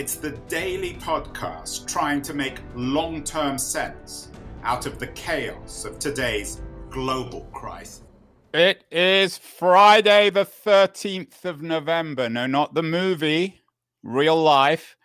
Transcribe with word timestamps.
it's 0.00 0.14
the 0.14 0.30
daily 0.48 0.94
podcast 0.94 1.86
trying 1.86 2.22
to 2.22 2.32
make 2.32 2.58
long 2.74 3.22
term 3.22 3.58
sense 3.58 4.30
out 4.62 4.86
of 4.86 4.98
the 4.98 5.08
chaos 5.08 5.84
of 5.84 5.98
today's 5.98 6.62
global 6.88 7.42
crisis. 7.52 8.02
It 8.54 8.84
is 8.90 9.36
Friday, 9.36 10.30
the 10.30 10.46
13th 10.46 11.44
of 11.44 11.60
November. 11.60 12.30
No, 12.30 12.46
not 12.46 12.72
the 12.72 12.82
movie, 12.82 13.60
real 14.02 14.42
life. 14.42 14.96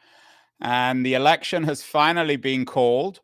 And 0.62 1.05
the 1.05 1.16
election 1.16 1.64
has 1.64 1.84
finally 1.84 2.38
been 2.38 2.64
called. 2.64 3.20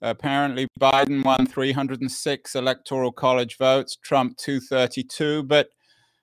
Apparently, 0.00 0.66
Biden 0.80 1.24
won 1.24 1.46
306 1.46 2.56
electoral 2.56 3.12
college 3.12 3.58
votes, 3.58 3.96
Trump 4.02 4.38
232. 4.38 5.44
But 5.44 5.68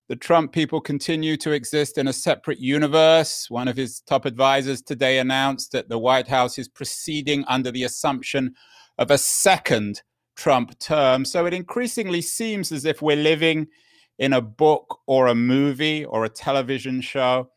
the 0.09 0.16
Trump 0.16 0.52
people 0.52 0.81
continue 0.81 1.38
to 1.38 1.52
exist 1.52 1.99
in 1.99 2.08
a 2.08 2.13
separate 2.13 2.59
universe. 2.59 3.45
One 3.48 3.68
of 3.68 3.77
his 3.77 4.02
top 4.02 4.26
advisors 4.26 4.82
today 4.82 5.20
announced 5.20 5.72
that 5.72 5.88
the 5.88 5.99
White 5.99 6.27
House 6.27 6.58
is 6.58 6.68
proceeding 6.68 7.45
under 7.48 7.70
the 7.70 7.84
assumption 7.84 8.55
of 8.98 9.12
a 9.12 9.20
second 9.20 10.02
Trump 10.35 10.77
term. 10.80 11.26
So 11.26 11.46
it 11.46 11.54
increasingly 11.54 12.21
seems 12.21 12.71
as 12.71 12.85
if 12.85 13.04
we're 13.04 13.18
living 13.18 13.68
in 14.18 14.34
a 14.34 14.41
book 14.41 14.99
or 15.05 15.27
a 15.27 15.35
movie 15.35 16.05
or 16.05 16.26
a 16.26 16.30
television 16.30 17.02
show. 17.02 17.52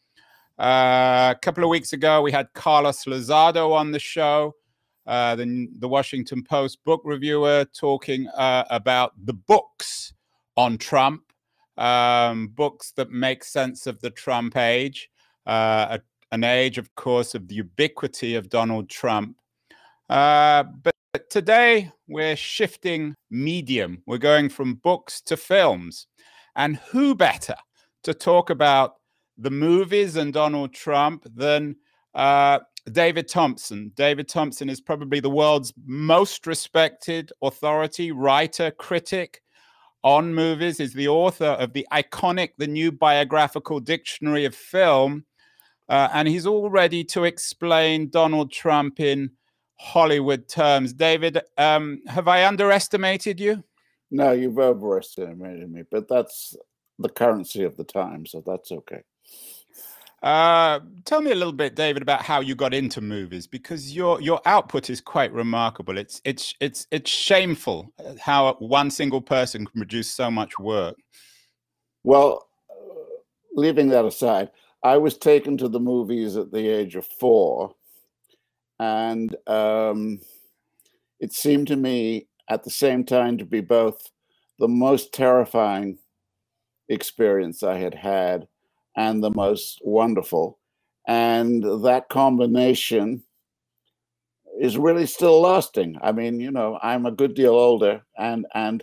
Uh, 0.58 1.33
a 1.34 1.39
couple 1.41 1.64
of 1.64 1.70
weeks 1.70 1.95
ago, 1.95 2.20
we 2.20 2.33
had 2.33 2.53
Carlos 2.53 3.06
Lozada 3.06 3.67
on 3.73 3.92
the 3.92 3.98
show, 3.98 4.55
uh, 5.06 5.34
the, 5.36 5.69
the 5.78 5.89
Washington 5.89 6.45
Post 6.45 6.84
book 6.84 7.00
reviewer, 7.03 7.64
talking 7.75 8.28
uh, 8.28 8.64
about 8.69 9.14
the 9.25 9.33
books 9.33 10.12
on 10.58 10.77
Trump 10.77 11.31
um, 11.78 12.48
books 12.48 12.92
that 12.97 13.11
make 13.11 13.45
sense 13.45 13.87
of 13.87 14.01
the 14.01 14.11
Trump 14.11 14.56
age, 14.56 15.11
uh, 15.47 15.98
a, 15.98 16.01
an 16.33 16.45
age, 16.45 16.79
of 16.79 16.95
course, 16.95 17.34
of 17.34 17.48
the 17.48 17.56
ubiquity 17.56 18.34
of 18.34 18.48
Donald 18.48 18.89
Trump. 18.89 19.37
Uh, 20.09 20.64
but 20.83 21.31
today 21.31 21.91
we're 22.09 22.37
shifting 22.37 23.14
medium. 23.31 24.03
We're 24.06 24.19
going 24.19 24.48
from 24.48 24.75
books 24.75 25.20
to 25.23 25.37
films. 25.37 26.06
And 26.55 26.77
who 26.77 27.14
better 27.14 27.56
to 28.05 28.12
talk 28.12 28.51
about 28.51 28.97
the 29.39 29.51
movies 29.51 30.17
and 30.17 30.33
Donald 30.33 30.75
Trump 30.75 31.27
than 31.34 31.77
uh, 32.14 32.59
David 32.91 33.29
Thomson. 33.29 33.92
David 33.95 34.29
Thomson 34.29 34.69
is 34.69 34.81
probably 34.81 35.20
the 35.20 35.31
world's 35.31 35.73
most 35.86 36.47
respected 36.47 37.33
authority, 37.42 38.12
writer, 38.12 38.70
critic 38.70 39.42
on 40.03 40.34
movies, 40.34 40.81
is 40.81 40.92
the 40.92 41.08
author 41.08 41.45
of 41.45 41.72
the 41.72 41.86
iconic 41.92 42.50
The 42.58 42.67
New 42.67 42.92
Biographical 42.92 43.81
Dictionary 43.81 44.45
of 44.45 44.55
Film. 44.55 45.25
Uh, 45.89 46.08
and 46.12 46.28
he's 46.28 46.47
all 46.47 46.70
ready 46.70 47.05
to 47.05 47.25
explain 47.25 48.08
Donald 48.08 48.50
Trump 48.50 49.00
in 49.00 49.30
Hollywood 49.78 50.48
terms. 50.48 50.92
David, 50.92 51.41
um, 51.58 52.00
have 52.06 52.28
I 52.28 52.47
underestimated 52.47 53.41
you? 53.41 53.64
No, 54.11 54.33
you've 54.33 54.58
overestimated 54.58 55.70
me, 55.70 55.83
but 55.90 56.08
that's 56.08 56.55
the 56.98 57.08
currency 57.08 57.64
of 57.64 57.77
the 57.77 57.84
time, 57.84 58.27
so 58.27 58.42
that's 58.46 58.70
okay. 58.70 59.02
Uh, 60.22 60.78
tell 61.05 61.20
me 61.20 61.33
a 61.33 61.34
little 61.34 61.52
bit, 61.52 61.74
David, 61.74 62.00
about 62.00 62.22
how 62.22 62.40
you 62.40 62.55
got 62.55 62.72
into 62.72 63.00
movies 63.00 63.48
because 63.48 63.94
your 63.94 64.20
your 64.20 64.40
output 64.44 64.88
is 64.88 65.00
quite 65.00 65.33
remarkable. 65.33 65.98
It's 65.98 66.20
it's 66.24 66.55
it's 66.60 66.86
it's 66.92 67.10
shameful 67.10 67.92
uh, 67.98 68.14
how 68.20 68.55
one 68.60 68.90
single 68.90 69.20
person 69.20 69.66
can 69.66 69.80
produce 69.80 70.12
so 70.12 70.30
much 70.30 70.60
work. 70.60 70.96
Well, 72.05 72.46
uh, 72.70 72.74
leaving 73.55 73.88
that 73.88 74.05
aside, 74.05 74.50
I 74.84 74.96
was 74.96 75.18
taken 75.18 75.56
to 75.58 75.68
the 75.68 75.80
movies 75.80 76.36
at 76.36 76.52
the 76.52 76.68
age 76.68 76.94
of 76.94 77.04
four, 77.04 77.74
and 78.78 79.34
um, 79.48 80.20
it 81.18 81.33
seemed 81.33 81.66
to 81.68 81.77
me 81.77 82.28
at 82.48 82.62
the 82.62 82.70
same 82.70 83.02
time 83.02 83.39
to 83.39 83.44
be 83.44 83.60
both 83.60 84.08
the 84.60 84.68
most 84.68 85.12
terrifying 85.12 85.98
experience 86.89 87.64
I 87.64 87.78
had 87.78 87.94
had 87.94 88.46
and 88.97 89.23
the 89.23 89.30
most 89.30 89.80
wonderful. 89.85 90.58
And 91.07 91.63
that 91.85 92.08
combination 92.08 93.23
is 94.61 94.79
really 94.79 95.07
still 95.07 95.41
lasting. 95.41 95.98
I 96.03 96.13
mean, 96.13 96.41
you 96.41 96.51
know, 96.51 96.79
I'm 96.83 97.07
a 97.07 97.11
good 97.11 97.35
deal 97.35 97.55
older 97.55 98.02
and 98.19 98.47
and 98.55 98.83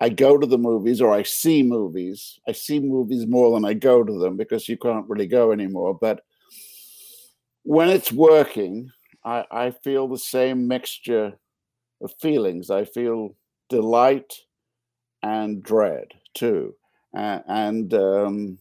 I 0.00 0.08
go 0.08 0.38
to 0.38 0.46
the 0.46 0.58
movies 0.58 1.02
or 1.02 1.12
I 1.12 1.22
see 1.22 1.62
movies. 1.62 2.40
I 2.48 2.52
see 2.52 2.80
movies 2.80 3.26
more 3.26 3.54
than 3.54 3.66
I 3.66 3.74
go 3.74 4.02
to 4.02 4.18
them 4.18 4.36
because 4.36 4.66
you 4.68 4.78
can't 4.78 5.08
really 5.08 5.26
go 5.26 5.52
anymore. 5.52 5.96
But 6.00 6.24
when 7.64 7.90
it's 7.90 8.10
working, 8.10 8.90
I, 9.24 9.44
I 9.50 9.70
feel 9.70 10.08
the 10.08 10.18
same 10.18 10.66
mixture 10.66 11.34
of 12.00 12.14
feelings. 12.18 12.70
I 12.70 12.86
feel 12.86 13.36
delight 13.68 14.32
and 15.22 15.62
dread 15.62 16.08
too. 16.32 16.74
Uh, 17.14 17.40
and 17.46 17.92
um, 17.92 18.58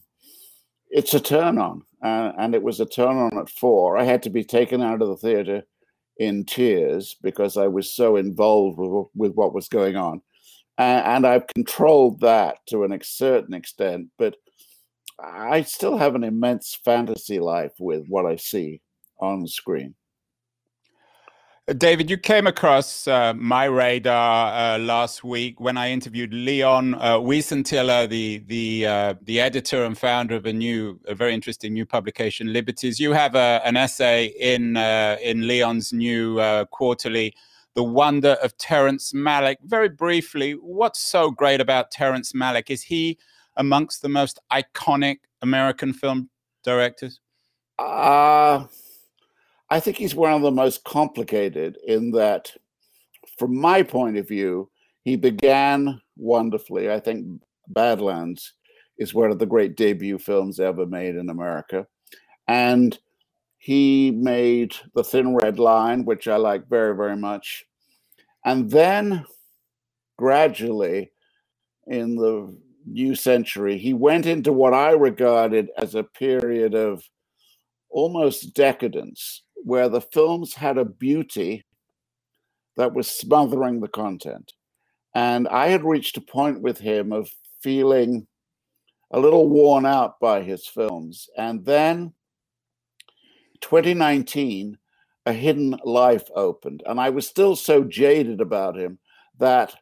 it's 0.89 1.13
a 1.13 1.19
turn 1.19 1.57
on, 1.57 1.83
uh, 2.03 2.31
and 2.37 2.55
it 2.55 2.63
was 2.63 2.79
a 2.79 2.85
turn 2.85 3.17
on 3.17 3.37
at 3.37 3.49
four. 3.49 3.97
I 3.97 4.03
had 4.03 4.23
to 4.23 4.29
be 4.29 4.43
taken 4.43 4.81
out 4.81 5.01
of 5.01 5.07
the 5.07 5.17
theater 5.17 5.63
in 6.17 6.45
tears 6.45 7.15
because 7.21 7.57
I 7.57 7.67
was 7.67 7.93
so 7.93 8.15
involved 8.17 8.77
with, 8.77 9.07
with 9.15 9.33
what 9.33 9.53
was 9.53 9.69
going 9.69 9.95
on. 9.95 10.21
Uh, 10.77 11.01
and 11.05 11.27
I've 11.27 11.47
controlled 11.47 12.21
that 12.21 12.57
to 12.69 12.83
an 12.83 12.97
certain 13.03 13.53
extent, 13.53 14.07
but 14.17 14.35
I 15.21 15.63
still 15.63 15.97
have 15.97 16.15
an 16.15 16.23
immense 16.23 16.77
fantasy 16.85 17.39
life 17.39 17.73
with 17.79 18.05
what 18.07 18.25
I 18.25 18.37
see 18.37 18.81
on 19.19 19.45
screen. 19.47 19.95
David, 21.77 22.09
you 22.09 22.17
came 22.17 22.47
across 22.47 23.07
uh, 23.07 23.33
my 23.35 23.65
radar 23.65 24.75
uh, 24.75 24.79
last 24.79 25.23
week 25.23 25.59
when 25.59 25.77
I 25.77 25.91
interviewed 25.91 26.33
Leon 26.33 26.95
uh, 26.95 27.19
Wieseltier, 27.19 28.09
the 28.09 28.39
the 28.47 28.87
uh, 28.87 29.13
the 29.21 29.39
editor 29.39 29.83
and 29.83 29.95
founder 29.95 30.35
of 30.35 30.47
a 30.47 30.53
new, 30.53 30.99
a 31.05 31.13
very 31.13 31.33
interesting 31.33 31.73
new 31.73 31.85
publication, 31.85 32.51
Liberties. 32.51 32.99
You 32.99 33.11
have 33.11 33.35
a, 33.35 33.61
an 33.63 33.77
essay 33.77 34.33
in 34.39 34.77
uh, 34.77 35.17
in 35.21 35.47
Leon's 35.47 35.93
new 35.93 36.39
uh, 36.39 36.65
quarterly, 36.65 37.35
"The 37.75 37.83
Wonder 37.83 38.37
of 38.41 38.57
Terrence 38.57 39.13
Malick." 39.13 39.57
Very 39.63 39.89
briefly, 39.89 40.53
what's 40.53 41.01
so 41.01 41.29
great 41.29 41.61
about 41.61 41.91
Terrence 41.91 42.33
Malick? 42.33 42.71
Is 42.71 42.83
he 42.83 43.19
amongst 43.57 44.01
the 44.01 44.09
most 44.09 44.39
iconic 44.51 45.17
American 45.43 45.93
film 45.93 46.29
directors? 46.63 47.19
Uh 47.77 48.65
I 49.69 49.79
think 49.79 49.97
he's 49.97 50.15
one 50.15 50.33
of 50.33 50.41
the 50.41 50.51
most 50.51 50.83
complicated 50.83 51.77
in 51.85 52.11
that, 52.11 52.51
from 53.37 53.55
my 53.55 53.83
point 53.83 54.17
of 54.17 54.27
view, 54.27 54.69
he 55.03 55.15
began 55.15 56.01
wonderfully. 56.17 56.91
I 56.91 56.99
think 56.99 57.41
Badlands 57.67 58.53
is 58.97 59.13
one 59.13 59.31
of 59.31 59.39
the 59.39 59.45
great 59.45 59.77
debut 59.77 60.17
films 60.17 60.59
ever 60.59 60.85
made 60.85 61.15
in 61.15 61.29
America. 61.29 61.87
And 62.47 62.97
he 63.59 64.11
made 64.11 64.75
The 64.95 65.03
Thin 65.03 65.35
Red 65.35 65.59
Line, 65.59 66.03
which 66.03 66.27
I 66.27 66.37
like 66.37 66.67
very, 66.67 66.95
very 66.95 67.15
much. 67.15 67.65
And 68.45 68.69
then 68.71 69.25
gradually, 70.17 71.11
in 71.87 72.15
the 72.15 72.55
new 72.85 73.15
century, 73.15 73.77
he 73.77 73.93
went 73.93 74.25
into 74.25 74.51
what 74.51 74.73
I 74.73 74.91
regarded 74.91 75.69
as 75.77 75.93
a 75.95 76.03
period 76.03 76.73
of 76.73 77.03
almost 77.89 78.53
decadence 78.53 79.43
where 79.63 79.89
the 79.89 80.01
films 80.01 80.55
had 80.55 80.77
a 80.77 80.85
beauty 80.85 81.65
that 82.77 82.93
was 82.93 83.07
smothering 83.07 83.79
the 83.79 83.87
content. 83.87 84.53
And 85.13 85.47
I 85.47 85.67
had 85.67 85.83
reached 85.83 86.17
a 86.17 86.21
point 86.21 86.61
with 86.61 86.79
him 86.79 87.11
of 87.11 87.29
feeling 87.61 88.27
a 89.11 89.19
little 89.19 89.49
worn 89.49 89.85
out 89.85 90.19
by 90.19 90.43
his 90.43 90.67
films. 90.67 91.29
And 91.37 91.65
then 91.65 92.13
2019, 93.61 94.77
A 95.25 95.33
Hidden 95.33 95.79
Life 95.83 96.29
opened. 96.35 96.83
And 96.85 96.99
I 96.99 97.09
was 97.09 97.27
still 97.27 97.55
so 97.55 97.83
jaded 97.83 98.39
about 98.39 98.77
him 98.77 98.99
that 99.39 99.75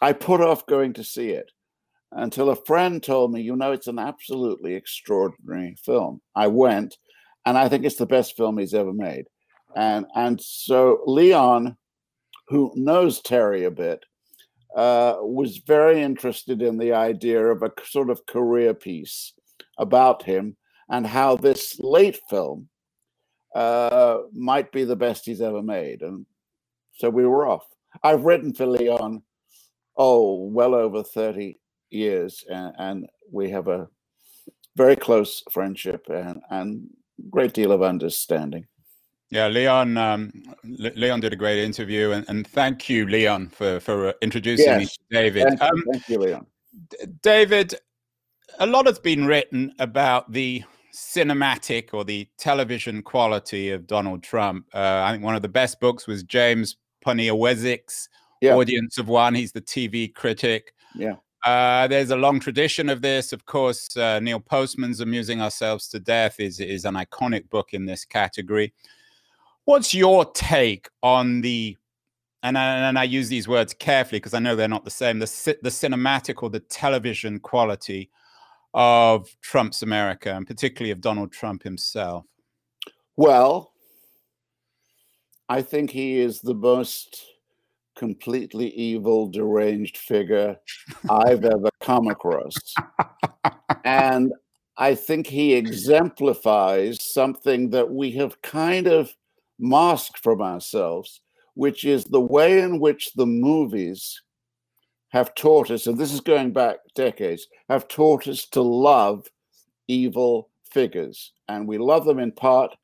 I 0.00 0.12
put 0.12 0.40
off 0.40 0.66
going 0.66 0.94
to 0.94 1.04
see 1.04 1.30
it 1.30 1.50
until 2.12 2.50
a 2.50 2.56
friend 2.56 3.02
told 3.02 3.32
me, 3.32 3.42
you 3.42 3.56
know, 3.56 3.72
it's 3.72 3.86
an 3.86 3.98
absolutely 3.98 4.74
extraordinary 4.74 5.76
film. 5.84 6.20
I 6.34 6.46
went 6.46 6.96
and 7.46 7.58
I 7.58 7.68
think 7.68 7.84
it's 7.84 7.96
the 7.96 8.06
best 8.06 8.36
film 8.36 8.58
he's 8.58 8.74
ever 8.74 8.92
made. 8.92 9.24
and 9.76 10.06
and 10.14 10.40
so 10.40 11.00
Leon, 11.06 11.76
who 12.48 12.72
knows 12.76 13.20
Terry 13.20 13.64
a 13.64 13.70
bit, 13.70 14.04
uh, 14.76 15.16
was 15.20 15.58
very 15.66 16.02
interested 16.02 16.62
in 16.62 16.78
the 16.78 16.92
idea 16.92 17.44
of 17.46 17.62
a 17.62 17.72
sort 17.84 18.10
of 18.10 18.26
career 18.26 18.74
piece 18.74 19.32
about 19.78 20.22
him 20.22 20.56
and 20.88 21.06
how 21.06 21.36
this 21.36 21.78
late 21.80 22.18
film 22.28 22.68
uh, 23.54 24.18
might 24.32 24.70
be 24.72 24.84
the 24.84 24.96
best 24.96 25.24
he's 25.24 25.40
ever 25.40 25.62
made. 25.62 26.02
And 26.02 26.26
so 26.94 27.10
we 27.10 27.26
were 27.26 27.46
off. 27.46 27.66
I've 28.04 28.24
written 28.24 28.52
for 28.54 28.66
Leon, 28.66 29.22
oh, 29.96 30.46
well 30.46 30.74
over 30.74 31.02
30 31.02 31.58
years, 31.90 32.44
and, 32.48 32.72
and 32.78 33.06
we 33.32 33.50
have 33.50 33.68
a 33.68 33.88
very 34.76 34.96
close 34.96 35.42
friendship 35.50 36.06
and, 36.08 36.40
and 36.50 36.88
great 37.28 37.52
deal 37.52 37.72
of 37.72 37.82
understanding. 37.82 38.66
Yeah, 39.30 39.46
Leon. 39.46 39.96
Um, 39.96 40.32
Le- 40.64 40.92
Leon 40.96 41.20
did 41.20 41.32
a 41.32 41.36
great 41.36 41.58
interview, 41.62 42.10
and, 42.10 42.28
and 42.28 42.46
thank 42.46 42.88
you, 42.88 43.06
Leon, 43.06 43.48
for 43.50 43.78
for 43.80 44.08
uh, 44.08 44.12
introducing 44.22 44.66
yes. 44.66 44.80
me 44.80 44.86
to 44.86 44.98
David. 45.10 45.44
Thank, 45.48 45.62
um, 45.62 45.84
thank 45.92 46.08
you, 46.08 46.18
Leon. 46.18 46.46
David, 47.22 47.74
a 48.58 48.66
lot 48.66 48.86
has 48.86 48.98
been 48.98 49.26
written 49.26 49.72
about 49.78 50.32
the 50.32 50.64
cinematic 50.92 51.90
or 51.94 52.04
the 52.04 52.28
television 52.38 53.02
quality 53.02 53.70
of 53.70 53.86
Donald 53.86 54.22
Trump. 54.22 54.66
Uh, 54.74 55.02
I 55.04 55.12
think 55.12 55.22
one 55.22 55.36
of 55.36 55.42
the 55.42 55.48
best 55.48 55.80
books 55.80 56.06
was 56.06 56.22
James 56.24 56.76
Poniewozik's 57.06 58.08
yeah. 58.40 58.54
Audience 58.54 58.98
of 58.98 59.08
One. 59.08 59.34
He's 59.34 59.52
the 59.52 59.60
TV 59.60 60.12
critic. 60.12 60.74
Yeah. 60.94 61.16
Uh, 61.44 61.86
there's 61.88 62.10
a 62.10 62.16
long 62.16 62.38
tradition 62.38 62.88
of 62.88 63.00
this. 63.00 63.32
Of 63.32 63.46
course, 63.46 63.96
uh, 63.96 64.20
Neil 64.20 64.40
Postman's 64.40 65.00
Amusing 65.00 65.40
Ourselves 65.40 65.88
to 65.88 66.00
Death 66.00 66.38
is, 66.38 66.60
is 66.60 66.84
an 66.84 66.94
iconic 66.94 67.48
book 67.48 67.72
in 67.72 67.86
this 67.86 68.04
category. 68.04 68.72
What's 69.64 69.94
your 69.94 70.24
take 70.32 70.88
on 71.02 71.40
the, 71.40 71.76
and 72.42 72.58
I, 72.58 72.88
and 72.88 72.98
I 72.98 73.04
use 73.04 73.28
these 73.28 73.48
words 73.48 73.72
carefully 73.72 74.18
because 74.18 74.34
I 74.34 74.38
know 74.38 74.54
they're 74.54 74.68
not 74.68 74.84
the 74.84 74.90
same, 74.90 75.18
the, 75.18 75.56
the 75.62 75.70
cinematic 75.70 76.42
or 76.42 76.50
the 76.50 76.60
television 76.60 77.38
quality 77.40 78.10
of 78.74 79.34
Trump's 79.40 79.82
America, 79.82 80.34
and 80.34 80.46
particularly 80.46 80.92
of 80.92 81.00
Donald 81.00 81.32
Trump 81.32 81.62
himself? 81.62 82.24
Well, 83.16 83.72
I 85.48 85.62
think 85.62 85.90
he 85.90 86.20
is 86.20 86.40
the 86.40 86.54
most 86.54 87.26
completely 88.00 88.70
evil, 88.70 89.28
deranged 89.28 89.98
figure 89.98 90.56
I've 91.10 91.44
ever 91.44 91.68
come 91.82 92.08
across. 92.08 92.56
And 93.84 94.32
I 94.78 94.94
think 94.94 95.26
he 95.26 95.52
exemplifies 95.52 97.04
something 97.04 97.68
that 97.70 97.90
we 97.90 98.10
have 98.12 98.40
kind 98.40 98.86
of 98.86 99.14
masked 99.58 100.22
from 100.22 100.40
ourselves, 100.40 101.20
which 101.52 101.84
is 101.84 102.04
the 102.04 102.22
way 102.22 102.60
in 102.60 102.80
which 102.80 103.12
the 103.12 103.26
movies 103.26 104.22
have 105.10 105.34
taught 105.34 105.70
us, 105.70 105.86
and 105.86 105.98
this 105.98 106.14
is 106.14 106.22
going 106.22 106.52
back 106.52 106.76
decades, 106.94 107.48
have 107.68 107.86
taught 107.86 108.26
us 108.26 108.46
to 108.46 108.62
love 108.62 109.28
evil 109.88 110.48
figures. 110.72 111.32
And 111.48 111.68
we 111.68 111.76
love 111.76 112.06
them 112.06 112.18
in 112.18 112.32
part 112.32 112.74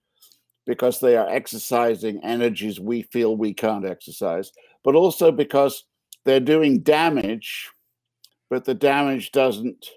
because 0.66 0.98
they 0.98 1.16
are 1.16 1.28
exercising 1.28 2.22
energies 2.24 2.80
we 2.80 3.02
feel 3.02 3.36
we 3.36 3.54
can't 3.54 3.86
exercise, 3.86 4.50
but 4.84 4.94
also 4.94 5.30
because 5.30 5.84
they're 6.24 6.40
doing 6.40 6.80
damage, 6.80 7.70
but 8.50 8.64
the 8.64 8.74
damage 8.74 9.30
doesn't 9.32 9.90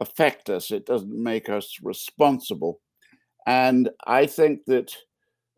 affect 0.00 0.50
us, 0.50 0.70
it 0.70 0.86
doesn't 0.86 1.22
make 1.22 1.48
us 1.48 1.78
responsible. 1.82 2.80
And 3.46 3.88
I 4.06 4.26
think 4.26 4.64
that 4.66 4.94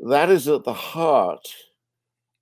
that 0.01 0.31
is 0.31 0.47
at 0.49 0.65
the 0.65 0.73
heart 0.73 1.47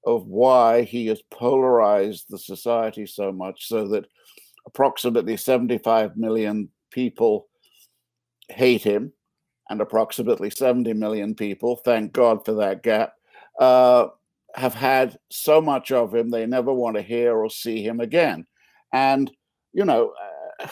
of 0.05 0.27
why 0.27 0.83
he 0.83 1.07
has 1.07 1.23
polarized 1.31 2.27
the 2.29 2.39
society 2.39 3.07
so 3.07 3.33
much, 3.33 3.67
so 3.67 3.87
that 3.89 4.07
approximately 4.67 5.37
75 5.37 6.17
million 6.17 6.69
people 6.91 7.49
hate 8.49 8.83
him, 8.83 9.13
and 9.71 9.81
approximately 9.81 10.51
70 10.51 10.93
million 10.95 11.35
people, 11.35 11.77
thank 11.77 12.13
God 12.13 12.45
for 12.45 12.55
that 12.55 12.83
gap, 12.83 13.15
uh, 13.61 14.09
have 14.55 14.75
had 14.75 15.19
so 15.31 15.61
much 15.61 15.93
of 15.93 16.15
him 16.15 16.31
they 16.31 16.47
never 16.47 16.73
want 16.73 16.97
to 16.97 17.03
hear 17.03 17.37
or 17.37 17.51
see 17.51 17.83
him 17.83 18.01
again. 18.01 18.47
And, 18.93 19.31
you 19.73 19.85
know, 19.85 20.13
uh, 20.61 20.67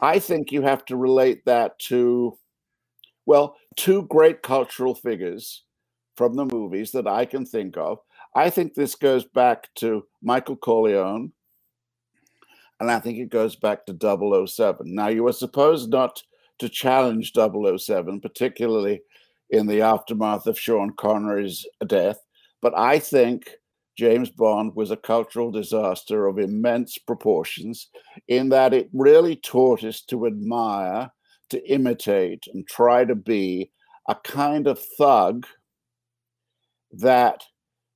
I 0.00 0.18
think 0.18 0.52
you 0.52 0.62
have 0.62 0.84
to 0.86 0.96
relate 0.96 1.44
that 1.46 1.78
to, 1.80 2.38
well, 3.26 3.56
two 3.76 4.02
great 4.02 4.42
cultural 4.42 4.94
figures 4.94 5.64
from 6.16 6.34
the 6.34 6.44
movies 6.44 6.92
that 6.92 7.06
I 7.06 7.24
can 7.24 7.44
think 7.44 7.76
of. 7.76 7.98
I 8.34 8.50
think 8.50 8.74
this 8.74 8.94
goes 8.94 9.24
back 9.24 9.68
to 9.76 10.04
Michael 10.22 10.56
Corleone, 10.56 11.32
and 12.80 12.90
I 12.90 13.00
think 13.00 13.18
it 13.18 13.30
goes 13.30 13.56
back 13.56 13.86
to 13.86 14.46
007. 14.46 14.94
Now, 14.94 15.08
you 15.08 15.24
were 15.24 15.32
supposed 15.32 15.90
not 15.90 16.22
to 16.58 16.68
challenge 16.68 17.32
007, 17.34 18.20
particularly 18.20 19.00
in 19.50 19.66
the 19.66 19.80
aftermath 19.80 20.46
of 20.46 20.58
Sean 20.58 20.92
Connery's 20.92 21.64
death, 21.86 22.18
but 22.60 22.76
I 22.76 22.98
think 22.98 23.50
James 23.96 24.30
Bond 24.30 24.76
was 24.76 24.90
a 24.90 24.96
cultural 24.96 25.50
disaster 25.50 26.26
of 26.26 26.38
immense 26.38 26.98
proportions 26.98 27.88
in 28.28 28.48
that 28.50 28.72
it 28.72 28.88
really 28.92 29.34
taught 29.34 29.82
us 29.82 30.02
to 30.02 30.26
admire, 30.26 31.10
to 31.50 31.68
imitate, 31.68 32.46
and 32.52 32.66
try 32.68 33.04
to 33.04 33.16
be 33.16 33.72
a 34.08 34.14
kind 34.14 34.68
of 34.68 34.78
thug 34.96 35.46
that 36.92 37.42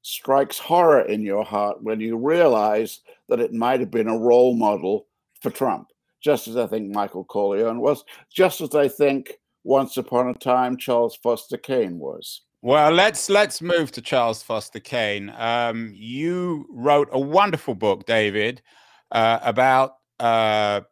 strikes 0.02 0.58
horror 0.58 1.02
in 1.02 1.22
your 1.22 1.44
heart 1.44 1.82
when 1.82 2.00
you 2.00 2.16
realize 2.16 3.00
that 3.28 3.40
it 3.40 3.52
might 3.52 3.78
have 3.78 3.90
been 3.90 4.08
a 4.08 4.18
role 4.18 4.56
model 4.56 5.06
for 5.40 5.50
Trump, 5.50 5.91
just 6.22 6.48
as 6.48 6.56
I 6.56 6.66
think 6.66 6.94
Michael 6.94 7.24
Corleone 7.24 7.80
was, 7.80 8.04
just 8.32 8.60
as 8.60 8.74
I 8.74 8.88
think 8.88 9.38
once 9.64 9.96
upon 9.96 10.28
a 10.28 10.34
time 10.34 10.76
Charles 10.76 11.16
Foster 11.16 11.56
Kane 11.56 11.98
was. 11.98 12.42
Well, 12.62 12.92
let's 12.92 13.28
let's 13.28 13.60
move 13.60 13.90
to 13.92 14.00
Charles 14.00 14.42
Foster 14.42 14.78
Kane. 14.78 15.32
Um, 15.36 15.92
you 15.94 16.66
wrote 16.70 17.08
a 17.10 17.18
wonderful 17.18 17.74
book, 17.74 18.06
David, 18.06 18.62
uh, 19.10 19.40
about 19.42 19.96
uh, 20.20 20.82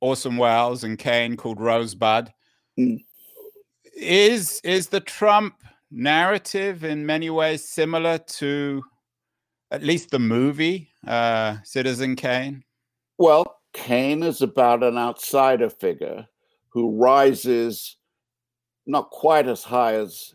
Orson 0.00 0.36
Welles 0.36 0.84
and 0.84 0.98
Kane 0.98 1.36
called 1.36 1.58
Rosebud. 1.58 2.32
Mm. 2.78 3.02
Is 3.96 4.60
is 4.62 4.88
the 4.88 5.00
Trump 5.00 5.54
narrative 5.90 6.84
in 6.84 7.06
many 7.06 7.30
ways 7.30 7.66
similar 7.66 8.18
to 8.18 8.82
at 9.70 9.82
least 9.82 10.10
the 10.10 10.18
movie 10.18 10.90
uh, 11.06 11.56
Citizen 11.64 12.14
Kane? 12.14 12.62
Well, 13.16 13.55
Kane 13.76 14.22
is 14.22 14.40
about 14.40 14.82
an 14.82 14.96
outsider 14.96 15.68
figure 15.68 16.26
who 16.70 16.96
rises 16.96 17.98
not 18.86 19.10
quite 19.10 19.46
as 19.46 19.62
high 19.62 19.94
as 19.94 20.34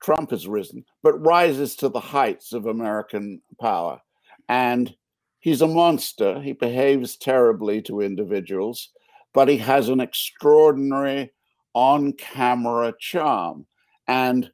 Trump 0.00 0.30
has 0.30 0.46
risen, 0.46 0.84
but 1.02 1.18
rises 1.24 1.74
to 1.76 1.88
the 1.88 1.98
heights 1.98 2.52
of 2.52 2.66
American 2.66 3.42
power. 3.60 4.00
And 4.48 4.94
he's 5.40 5.60
a 5.60 5.66
monster. 5.66 6.40
He 6.40 6.52
behaves 6.52 7.16
terribly 7.16 7.82
to 7.82 8.00
individuals, 8.00 8.90
but 9.34 9.48
he 9.48 9.56
has 9.58 9.88
an 9.88 10.00
extraordinary 10.00 11.32
on 11.74 12.12
camera 12.12 12.94
charm. 13.00 13.66
And 14.06 14.52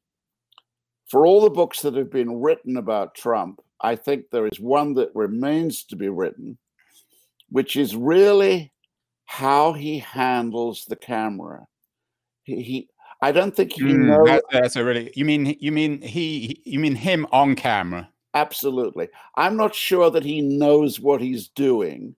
for 1.10 1.26
all 1.26 1.42
the 1.42 1.50
books 1.50 1.82
that 1.82 1.94
have 1.94 2.10
been 2.10 2.40
written 2.40 2.78
about 2.78 3.14
Trump, 3.14 3.60
I 3.82 3.96
think 3.96 4.30
there 4.30 4.46
is 4.46 4.58
one 4.58 4.94
that 4.94 5.14
remains 5.14 5.84
to 5.84 5.96
be 5.96 6.08
written, 6.08 6.56
which 7.54 7.76
is 7.76 7.94
really 7.94 8.72
how 9.26 9.72
he 9.72 10.00
handles 10.00 10.86
the 10.86 10.96
camera. 10.96 11.64
He, 12.42 12.62
he 12.62 12.88
I 13.22 13.30
don't 13.30 13.54
think 13.54 13.74
he 13.74 13.82
mm, 13.82 14.06
knows. 14.06 14.26
That, 14.26 14.42
that's 14.50 14.74
a 14.74 14.84
really. 14.84 15.12
You 15.14 15.24
mean 15.24 15.56
you 15.60 15.70
mean 15.70 16.02
he? 16.02 16.60
You 16.64 16.80
mean 16.80 16.96
him 16.96 17.28
on 17.30 17.54
camera? 17.54 18.08
Absolutely. 18.34 19.06
I'm 19.36 19.56
not 19.56 19.72
sure 19.72 20.10
that 20.10 20.24
he 20.24 20.40
knows 20.40 20.98
what 20.98 21.20
he's 21.20 21.46
doing. 21.46 22.16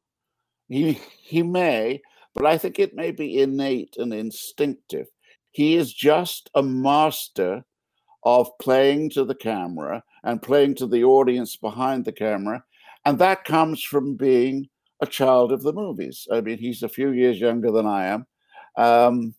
He 0.70 0.98
he 1.20 1.42
may, 1.42 2.00
but 2.34 2.46
I 2.46 2.56
think 2.56 2.78
it 2.78 2.94
may 2.94 3.10
be 3.10 3.42
innate 3.42 3.98
and 3.98 4.14
instinctive. 4.14 5.08
He 5.50 5.76
is 5.76 5.92
just 5.92 6.48
a 6.54 6.62
master 6.62 7.62
of 8.24 8.48
playing 8.58 9.10
to 9.10 9.24
the 9.26 9.34
camera 9.34 10.02
and 10.24 10.40
playing 10.40 10.76
to 10.76 10.86
the 10.86 11.04
audience 11.04 11.56
behind 11.56 12.06
the 12.06 12.12
camera, 12.12 12.64
and 13.04 13.18
that 13.18 13.44
comes 13.44 13.82
from 13.82 14.16
being 14.16 14.70
a 15.00 15.06
child 15.06 15.52
of 15.52 15.62
the 15.62 15.72
movies. 15.72 16.26
I 16.32 16.40
mean, 16.40 16.58
he's 16.58 16.82
a 16.82 16.88
few 16.88 17.10
years 17.10 17.40
younger 17.40 17.70
than 17.70 17.86
I 17.86 18.06
am. 18.06 18.26
Um, 18.76 19.34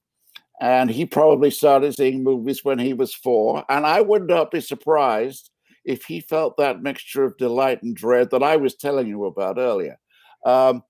and 0.59 0.89
he 0.89 1.05
probably 1.05 1.51
started 1.51 1.95
seeing 1.95 2.23
movies 2.23 2.65
when 2.65 2.79
he 2.79 2.93
was 2.93 3.13
four. 3.13 3.63
And 3.69 3.85
I 3.85 4.01
would 4.01 4.27
not 4.27 4.51
be 4.51 4.61
surprised 4.61 5.51
if 5.85 6.03
he 6.03 6.19
felt 6.19 6.57
that 6.57 6.81
mixture 6.81 7.23
of 7.23 7.37
delight 7.37 7.81
and 7.83 7.95
dread 7.95 8.29
that 8.31 8.43
I 8.43 8.57
was 8.57 8.75
telling 8.75 9.07
you 9.07 9.25
about 9.25 9.57
earlier. 9.57 9.99
Um, 10.45 10.83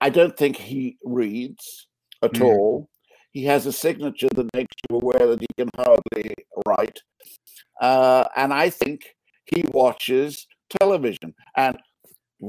I 0.00 0.10
don't 0.10 0.36
think 0.36 0.56
he 0.56 0.96
reads 1.04 1.88
at 2.22 2.32
mm. 2.32 2.44
all. 2.44 2.88
He 3.32 3.44
has 3.44 3.66
a 3.66 3.72
signature 3.72 4.28
that 4.34 4.54
makes 4.54 4.74
you 4.88 4.96
aware 4.96 5.26
that 5.26 5.40
he 5.40 5.46
can 5.58 5.68
hardly 5.76 6.34
write. 6.66 7.00
Uh, 7.80 8.24
and 8.36 8.52
I 8.52 8.70
think 8.70 9.16
he 9.46 9.64
watches 9.72 10.46
television. 10.80 11.34
And 11.56 11.76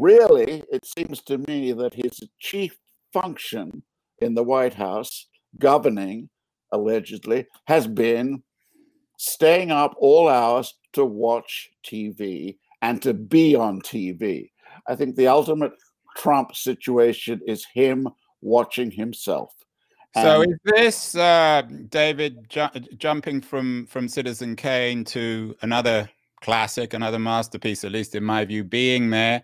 really, 0.01 0.63
it 0.71 0.85
seems 0.85 1.21
to 1.23 1.37
me 1.39 1.71
that 1.73 1.93
his 1.93 2.19
chief 2.39 2.77
function 3.13 3.83
in 4.19 4.33
the 4.33 4.43
White 4.43 4.73
House, 4.73 5.27
governing 5.59 6.29
allegedly, 6.71 7.47
has 7.67 7.87
been 7.87 8.43
staying 9.17 9.71
up 9.71 9.95
all 9.97 10.27
hours 10.27 10.73
to 10.93 11.05
watch 11.05 11.69
TV 11.85 12.57
and 12.81 13.01
to 13.01 13.13
be 13.13 13.55
on 13.55 13.81
TV. 13.81 14.49
I 14.87 14.95
think 14.95 15.15
the 15.15 15.27
ultimate 15.27 15.71
Trump 16.17 16.55
situation 16.55 17.41
is 17.47 17.65
him 17.73 18.07
watching 18.41 18.91
himself. 18.91 19.53
So 20.13 20.43
is 20.43 20.57
this 20.63 21.15
uh, 21.15 21.63
David 21.89 22.49
ju- 22.49 22.69
jumping 22.97 23.41
from 23.41 23.85
from 23.87 24.07
Citizen 24.07 24.55
Kane 24.55 25.03
to 25.05 25.53
another 25.61 26.09
classic, 26.41 26.93
another 26.93 27.19
masterpiece, 27.19 27.83
at 27.83 27.91
least 27.91 28.15
in 28.15 28.23
my 28.23 28.45
view, 28.45 28.63
being 28.63 29.09
there? 29.09 29.43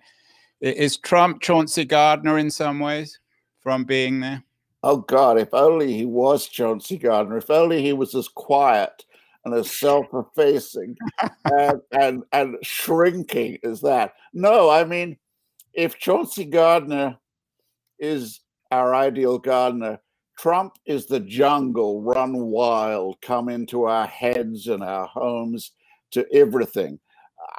Is 0.61 0.97
Trump 0.97 1.41
Chauncey 1.41 1.85
Gardiner 1.85 2.37
in 2.37 2.51
some 2.51 2.79
ways 2.79 3.19
from 3.61 3.83
being 3.83 4.19
there? 4.19 4.43
Oh 4.83 4.97
God, 4.97 5.39
if 5.39 5.53
only 5.53 5.93
he 5.93 6.05
was 6.05 6.47
Chauncey 6.47 6.97
Gardiner, 6.97 7.37
if 7.37 7.49
only 7.49 7.81
he 7.81 7.93
was 7.93 8.13
as 8.13 8.27
quiet 8.27 9.05
and 9.43 9.53
as 9.55 9.71
self-effacing 9.71 10.95
and, 11.45 11.81
and 11.91 12.23
and 12.31 12.57
shrinking 12.63 13.57
as 13.63 13.81
that. 13.81 14.13
No, 14.33 14.69
I 14.69 14.83
mean, 14.83 15.17
if 15.73 15.97
Chauncey 15.97 16.45
Gardiner 16.45 17.17
is 17.99 18.41
our 18.71 18.93
ideal 18.93 19.39
gardener, 19.39 19.99
Trump 20.37 20.73
is 20.85 21.07
the 21.07 21.19
jungle 21.19 22.01
run 22.01 22.37
wild, 22.37 23.19
come 23.21 23.49
into 23.49 23.85
our 23.85 24.07
heads 24.07 24.67
and 24.67 24.83
our 24.83 25.07
homes 25.07 25.71
to 26.11 26.25
everything. 26.33 26.99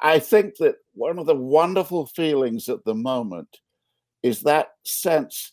I 0.01 0.19
think 0.19 0.55
that 0.57 0.75
one 0.93 1.19
of 1.19 1.25
the 1.25 1.35
wonderful 1.35 2.07
feelings 2.07 2.69
at 2.69 2.83
the 2.85 2.95
moment 2.95 3.59
is 4.21 4.41
that 4.41 4.69
sense 4.85 5.51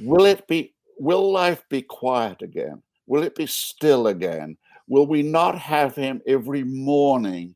will 0.00 0.24
it 0.24 0.46
be 0.48 0.74
will 0.98 1.32
life 1.32 1.62
be 1.68 1.82
quiet 1.82 2.42
again? 2.42 2.82
Will 3.06 3.22
it 3.22 3.34
be 3.34 3.46
still 3.46 4.06
again? 4.06 4.56
Will 4.88 5.06
we 5.06 5.22
not 5.22 5.58
have 5.58 5.94
him 5.94 6.20
every 6.26 6.64
morning 6.64 7.54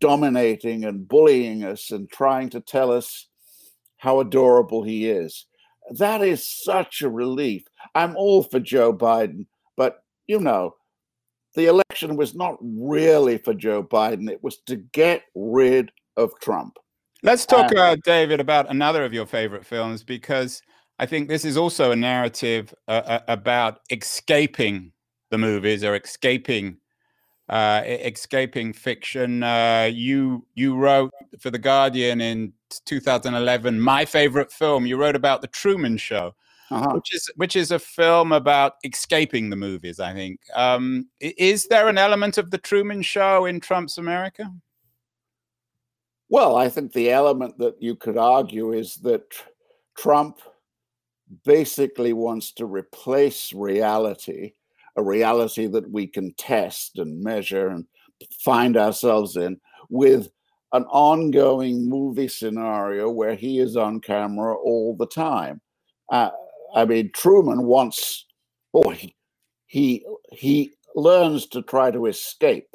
dominating 0.00 0.84
and 0.84 1.06
bullying 1.06 1.64
us 1.64 1.90
and 1.90 2.10
trying 2.10 2.48
to 2.50 2.60
tell 2.60 2.90
us 2.90 3.28
how 3.98 4.20
adorable 4.20 4.82
he 4.82 5.08
is? 5.08 5.46
That 5.90 6.22
is 6.22 6.48
such 6.48 7.02
a 7.02 7.10
relief. 7.10 7.64
I'm 7.94 8.16
all 8.16 8.42
for 8.42 8.60
Joe 8.60 8.92
Biden, 8.92 9.46
but 9.76 9.98
you 10.26 10.40
know, 10.40 10.74
the 11.54 11.66
election 11.66 11.83
was 12.12 12.34
not 12.34 12.56
really 12.60 13.38
for 13.38 13.54
Joe 13.54 13.82
Biden. 13.82 14.30
It 14.30 14.42
was 14.42 14.58
to 14.66 14.76
get 14.76 15.22
rid 15.34 15.90
of 16.16 16.32
Trump. 16.40 16.78
Let's 17.22 17.46
talk, 17.46 17.74
uh, 17.74 17.96
David, 18.04 18.40
about 18.40 18.68
another 18.70 19.04
of 19.04 19.14
your 19.14 19.24
favorite 19.24 19.64
films 19.64 20.04
because 20.04 20.60
I 20.98 21.06
think 21.06 21.28
this 21.28 21.44
is 21.44 21.56
also 21.56 21.90
a 21.90 21.96
narrative 21.96 22.74
uh, 22.86 23.02
uh 23.06 23.20
about 23.28 23.80
escaping 23.90 24.92
the 25.30 25.38
movies 25.38 25.82
or 25.82 25.96
escaping 25.96 26.76
uh, 27.48 27.82
escaping 27.84 28.72
fiction. 28.72 29.42
Uh, 29.42 29.90
you 29.92 30.46
you 30.54 30.76
wrote 30.76 31.12
for 31.40 31.50
the 31.50 31.58
Guardian 31.58 32.20
in 32.20 32.52
2011 32.86 33.80
my 33.80 34.04
favorite 34.04 34.52
film. 34.52 34.86
You 34.86 34.96
wrote 34.96 35.16
about 35.16 35.40
the 35.40 35.48
Truman 35.48 35.96
Show, 35.96 36.34
uh-huh. 36.74 36.94
which 36.94 37.14
is 37.14 37.30
which 37.36 37.56
is 37.56 37.70
a 37.70 37.78
film 37.78 38.32
about 38.32 38.74
escaping 38.84 39.50
the 39.50 39.56
movies. 39.56 40.00
I 40.00 40.12
think. 40.12 40.40
Um, 40.54 41.08
is 41.20 41.66
there 41.68 41.88
an 41.88 41.98
element 41.98 42.38
of 42.38 42.50
the 42.50 42.58
Truman 42.58 43.02
Show 43.02 43.46
in 43.46 43.60
Trump's 43.60 43.98
America? 43.98 44.50
Well, 46.28 46.56
I 46.56 46.68
think 46.68 46.92
the 46.92 47.10
element 47.10 47.58
that 47.58 47.80
you 47.80 47.96
could 47.96 48.16
argue 48.16 48.72
is 48.72 48.96
that 48.96 49.22
Trump 49.96 50.40
basically 51.44 52.12
wants 52.12 52.52
to 52.52 52.66
replace 52.66 53.52
reality 53.52 54.52
a 54.96 55.02
reality 55.02 55.66
that 55.66 55.90
we 55.90 56.06
can 56.06 56.32
test 56.34 56.98
and 56.98 57.22
measure 57.22 57.68
and 57.68 57.86
find 58.40 58.76
ourselves 58.76 59.36
in 59.36 59.60
with 59.90 60.28
an 60.72 60.84
ongoing 60.84 61.88
movie 61.88 62.28
scenario 62.28 63.10
where 63.10 63.34
he 63.34 63.58
is 63.58 63.76
on 63.76 64.00
camera 64.00 64.54
all 64.56 64.96
the 64.96 65.06
time. 65.06 65.60
Uh, 66.10 66.30
I 66.74 66.84
mean, 66.84 67.10
Truman 67.14 67.64
wants, 67.64 68.26
or 68.72 68.94
he, 69.66 70.04
he, 70.32 70.74
learns 70.96 71.46
to 71.48 71.60
try 71.62 71.90
to 71.90 72.06
escape 72.06 72.68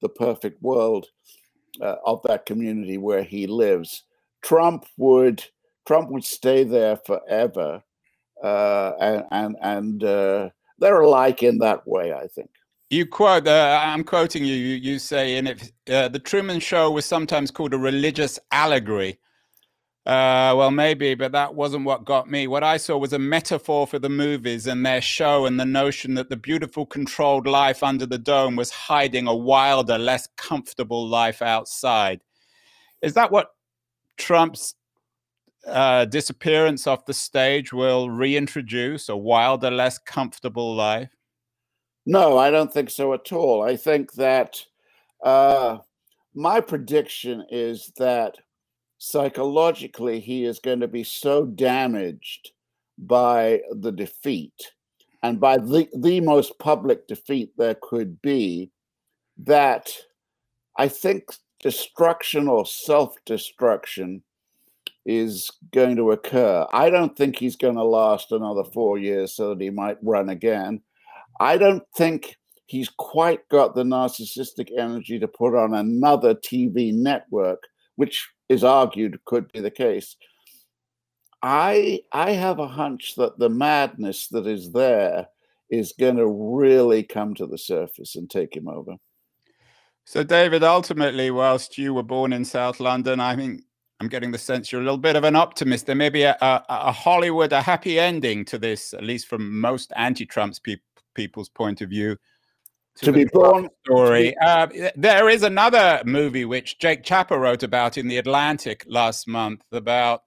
the 0.00 0.08
perfect 0.08 0.62
world 0.62 1.08
uh, 1.80 1.96
of 2.06 2.22
that 2.22 2.46
community 2.46 2.98
where 2.98 3.24
he 3.24 3.46
lives. 3.46 4.04
Trump 4.42 4.86
would 4.96 5.44
Trump 5.86 6.10
would 6.10 6.24
stay 6.24 6.64
there 6.64 6.96
forever, 6.96 7.82
uh, 8.42 8.92
and 9.00 9.24
and, 9.30 9.56
and 9.60 10.04
uh, 10.04 10.50
they're 10.78 11.00
alike 11.00 11.42
in 11.42 11.58
that 11.58 11.86
way, 11.86 12.12
I 12.12 12.26
think. 12.28 12.50
You 12.90 13.06
quote, 13.06 13.48
uh, 13.48 13.80
I'm 13.82 14.04
quoting 14.04 14.44
you, 14.44 14.54
you, 14.54 14.76
you 14.76 14.98
say, 14.98 15.36
in 15.36 15.48
it, 15.48 15.72
uh, 15.90 16.08
the 16.08 16.18
Truman 16.18 16.60
Show 16.60 16.90
was 16.90 17.04
sometimes 17.04 17.50
called 17.50 17.74
a 17.74 17.78
religious 17.78 18.38
allegory. 18.52 19.18
Uh, 20.06 20.52
well, 20.54 20.70
maybe, 20.70 21.14
but 21.14 21.32
that 21.32 21.54
wasn't 21.54 21.84
what 21.84 22.04
got 22.04 22.30
me. 22.30 22.46
What 22.46 22.62
I 22.62 22.76
saw 22.76 22.98
was 22.98 23.14
a 23.14 23.18
metaphor 23.18 23.86
for 23.86 23.98
the 23.98 24.10
movies 24.10 24.66
and 24.66 24.84
their 24.84 25.00
show, 25.00 25.46
and 25.46 25.58
the 25.58 25.64
notion 25.64 26.12
that 26.14 26.28
the 26.28 26.36
beautiful, 26.36 26.84
controlled 26.84 27.46
life 27.46 27.82
under 27.82 28.04
the 28.04 28.18
dome 28.18 28.54
was 28.54 28.70
hiding 28.70 29.26
a 29.26 29.34
wilder, 29.34 29.96
less 29.96 30.28
comfortable 30.36 31.08
life 31.08 31.40
outside. 31.40 32.20
Is 33.00 33.14
that 33.14 33.30
what 33.30 33.54
Trump's 34.18 34.74
uh, 35.66 36.04
disappearance 36.04 36.86
off 36.86 37.06
the 37.06 37.14
stage 37.14 37.72
will 37.72 38.10
reintroduce 38.10 39.08
a 39.08 39.16
wilder, 39.16 39.70
less 39.70 39.98
comfortable 39.98 40.74
life? 40.74 41.08
No, 42.04 42.36
I 42.36 42.50
don't 42.50 42.70
think 42.70 42.90
so 42.90 43.14
at 43.14 43.32
all. 43.32 43.62
I 43.62 43.76
think 43.76 44.12
that 44.14 44.62
uh, 45.24 45.78
my 46.34 46.60
prediction 46.60 47.46
is 47.50 47.90
that 47.96 48.36
psychologically 49.04 50.18
he 50.18 50.44
is 50.44 50.58
going 50.58 50.80
to 50.80 50.88
be 50.88 51.04
so 51.04 51.44
damaged 51.44 52.52
by 52.96 53.60
the 53.70 53.92
defeat 53.92 54.72
and 55.22 55.38
by 55.38 55.58
the, 55.58 55.86
the 55.98 56.20
most 56.20 56.58
public 56.58 57.06
defeat 57.06 57.52
there 57.58 57.76
could 57.82 58.20
be 58.22 58.70
that 59.36 59.92
I 60.78 60.88
think 60.88 61.24
destruction 61.60 62.48
or 62.48 62.64
self 62.64 63.16
destruction 63.26 64.22
is 65.04 65.50
going 65.74 65.96
to 65.96 66.12
occur. 66.12 66.66
I 66.72 66.88
don't 66.88 67.14
think 67.14 67.36
he's 67.36 67.56
going 67.56 67.76
to 67.76 67.84
last 67.84 68.32
another 68.32 68.64
four 68.64 68.96
years 68.96 69.34
so 69.34 69.50
that 69.50 69.60
he 69.60 69.68
might 69.68 69.98
run 70.02 70.30
again. 70.30 70.80
I 71.40 71.58
don't 71.58 71.84
think 71.94 72.36
he's 72.64 72.88
quite 72.88 73.46
got 73.50 73.74
the 73.74 73.82
narcissistic 73.82 74.70
energy 74.78 75.18
to 75.18 75.28
put 75.28 75.54
on 75.54 75.74
another 75.74 76.34
TV 76.34 76.94
network, 76.94 77.64
which 77.96 78.30
is 78.48 78.64
argued 78.64 79.18
could 79.24 79.50
be 79.52 79.60
the 79.60 79.70
case. 79.70 80.16
I 81.42 82.00
I 82.12 82.32
have 82.32 82.58
a 82.58 82.68
hunch 82.68 83.14
that 83.16 83.38
the 83.38 83.50
madness 83.50 84.28
that 84.28 84.46
is 84.46 84.72
there 84.72 85.28
is 85.70 85.94
going 85.98 86.16
to 86.16 86.26
really 86.26 87.02
come 87.02 87.34
to 87.34 87.46
the 87.46 87.58
surface 87.58 88.16
and 88.16 88.30
take 88.30 88.56
him 88.56 88.68
over. 88.68 88.94
So, 90.06 90.22
David, 90.22 90.62
ultimately, 90.62 91.30
whilst 91.30 91.78
you 91.78 91.94
were 91.94 92.02
born 92.02 92.32
in 92.32 92.44
South 92.44 92.78
London, 92.78 93.20
I 93.20 93.34
think 93.36 93.62
I'm 94.00 94.08
getting 94.08 94.32
the 94.32 94.38
sense 94.38 94.70
you're 94.70 94.82
a 94.82 94.84
little 94.84 94.98
bit 94.98 95.16
of 95.16 95.24
an 95.24 95.36
optimist. 95.36 95.86
There 95.86 95.94
may 95.94 96.10
be 96.10 96.22
a, 96.22 96.36
a, 96.40 96.62
a 96.68 96.92
Hollywood, 96.92 97.52
a 97.52 97.62
happy 97.62 97.98
ending 97.98 98.44
to 98.46 98.58
this, 98.58 98.92
at 98.92 99.02
least 99.02 99.28
from 99.28 99.60
most 99.60 99.92
anti-Trump's 99.96 100.58
pe- 100.58 100.76
people's 101.14 101.48
point 101.48 101.80
of 101.80 101.88
view. 101.88 102.16
To, 102.98 103.06
to 103.06 103.12
be 103.12 103.24
born 103.24 103.68
story. 103.84 104.36
Uh, 104.38 104.68
there 104.94 105.28
is 105.28 105.42
another 105.42 106.00
movie 106.04 106.44
which 106.44 106.78
Jake 106.78 107.02
Chapa 107.02 107.36
wrote 107.36 107.64
about 107.64 107.98
in 107.98 108.06
the 108.06 108.18
Atlantic 108.18 108.84
last 108.86 109.26
month 109.26 109.64
about 109.72 110.22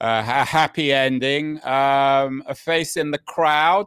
uh, 0.00 0.22
a 0.26 0.44
happy 0.44 0.94
ending, 0.94 1.62
um, 1.66 2.42
a 2.46 2.54
face 2.54 2.96
in 2.96 3.10
the 3.10 3.18
crowd 3.18 3.86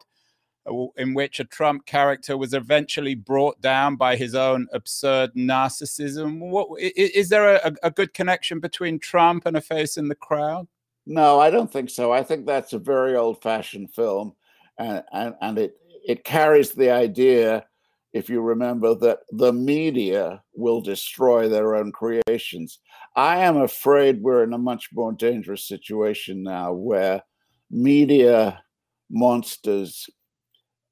in 0.96 1.14
which 1.14 1.40
a 1.40 1.44
Trump 1.44 1.86
character 1.86 2.38
was 2.38 2.54
eventually 2.54 3.16
brought 3.16 3.60
down 3.62 3.96
by 3.96 4.16
his 4.16 4.36
own 4.36 4.68
absurd 4.72 5.34
narcissism. 5.36 6.40
What, 6.40 6.80
is 6.80 7.30
there 7.30 7.56
a, 7.56 7.74
a 7.84 7.92
good 7.92 8.14
connection 8.14 8.60
between 8.60 9.00
Trump 9.00 9.46
and 9.46 9.58
a 9.58 9.62
face 9.62 9.98
in 9.98 10.08
the 10.08 10.16
crowd? 10.16 10.68
No, 11.06 11.40
I 11.40 11.50
don't 11.50 11.72
think 11.72 11.90
so. 11.90 12.14
I 12.14 12.24
think 12.24 12.46
that's 12.46 12.72
a 12.72 12.80
very 12.80 13.16
old-fashioned 13.18 13.94
film, 13.94 14.36
and 14.78 15.04
and, 15.12 15.36
and 15.42 15.58
it 15.58 15.76
it 16.08 16.24
carries 16.24 16.72
the 16.72 16.92
idea, 16.92 17.66
if 18.14 18.30
you 18.30 18.42
remember, 18.42 18.94
that 18.96 19.20
the 19.32 19.52
media 19.52 20.44
will 20.54 20.82
destroy 20.82 21.50
their 21.50 21.76
own 21.76 21.92
creations. 21.92 22.80
I 23.16 23.40
am 23.40 23.58
afraid 23.58 24.22
we're 24.22 24.44
in 24.44 24.54
a 24.54 24.58
much 24.58 24.90
more 24.94 25.12
dangerous 25.12 25.68
situation 25.68 26.44
now, 26.44 26.74
where 26.74 27.24
media 27.72 28.64
monsters 29.10 30.08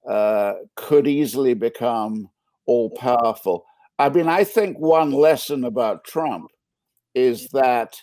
uh, 0.09 0.53
could 0.75 1.07
easily 1.07 1.53
become 1.53 2.29
all 2.65 2.89
powerful. 2.91 3.65
I 3.99 4.09
mean, 4.09 4.27
I 4.27 4.43
think 4.43 4.79
one 4.79 5.11
lesson 5.11 5.63
about 5.63 6.03
Trump 6.03 6.49
is 7.13 7.47
that 7.49 7.95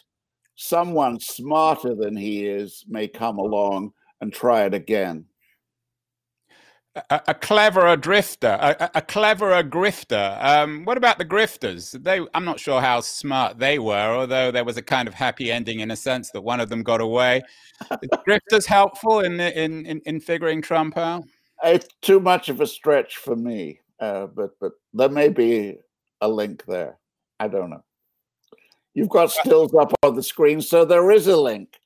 someone 0.54 1.18
smarter 1.18 1.94
than 1.94 2.16
he 2.16 2.46
is 2.46 2.84
may 2.88 3.08
come 3.08 3.38
along 3.38 3.92
and 4.20 4.32
try 4.32 4.64
it 4.64 4.74
again. 4.74 5.24
A, 7.10 7.20
a 7.28 7.34
cleverer 7.34 7.96
drifter, 7.96 8.58
a, 8.60 8.90
a 8.96 9.02
cleverer 9.02 9.62
grifter. 9.62 10.36
Um, 10.42 10.84
what 10.84 10.96
about 10.96 11.18
the 11.18 11.24
grifters? 11.24 11.92
They, 12.02 12.20
I'm 12.34 12.44
not 12.44 12.58
sure 12.58 12.80
how 12.80 13.00
smart 13.00 13.58
they 13.58 13.78
were, 13.78 14.16
although 14.16 14.50
there 14.50 14.64
was 14.64 14.76
a 14.76 14.82
kind 14.82 15.06
of 15.06 15.14
happy 15.14 15.52
ending 15.52 15.80
in 15.80 15.90
a 15.90 15.96
sense 15.96 16.30
that 16.30 16.40
one 16.40 16.58
of 16.60 16.70
them 16.70 16.82
got 16.82 17.00
away. 17.00 17.42
Is 18.02 18.08
grifters 18.26 18.66
helpful 18.66 19.20
in, 19.20 19.38
in 19.38 19.86
in 19.86 20.00
in 20.06 20.20
figuring 20.20 20.60
Trump 20.60 20.96
out? 20.96 21.24
It's 21.62 21.88
too 22.02 22.20
much 22.20 22.48
of 22.48 22.60
a 22.60 22.66
stretch 22.66 23.16
for 23.16 23.36
me, 23.36 23.80
uh, 24.00 24.26
but 24.26 24.58
but 24.60 24.72
there 24.92 25.08
may 25.08 25.28
be 25.28 25.76
a 26.20 26.28
link 26.28 26.64
there. 26.66 26.98
I 27.38 27.48
don't 27.48 27.70
know. 27.70 27.84
You've 28.94 29.08
got 29.08 29.30
stills 29.30 29.74
up 29.74 29.92
on 30.02 30.16
the 30.16 30.22
screen, 30.22 30.60
so 30.60 30.84
there 30.84 31.10
is 31.12 31.28
a 31.28 31.36
link. 31.36 31.78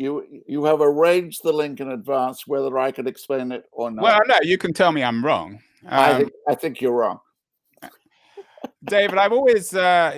You 0.00 0.24
you 0.46 0.64
have 0.64 0.80
arranged 0.80 1.40
the 1.44 1.52
link 1.52 1.78
in 1.78 1.90
advance, 1.90 2.46
whether 2.46 2.78
I 2.78 2.90
could 2.90 3.06
explain 3.06 3.52
it 3.52 3.66
or 3.70 3.90
not. 3.90 4.02
Well, 4.02 4.20
no, 4.26 4.38
you 4.42 4.56
can 4.56 4.72
tell 4.72 4.92
me 4.92 5.04
I'm 5.04 5.22
wrong. 5.22 5.60
Um, 5.84 6.00
I 6.00 6.18
think 6.18 6.32
I 6.48 6.54
think 6.54 6.80
you're 6.80 6.94
wrong. 6.94 7.20
David, 8.84 9.18
I've 9.18 9.32
always 9.32 9.74
uh, 9.74 10.12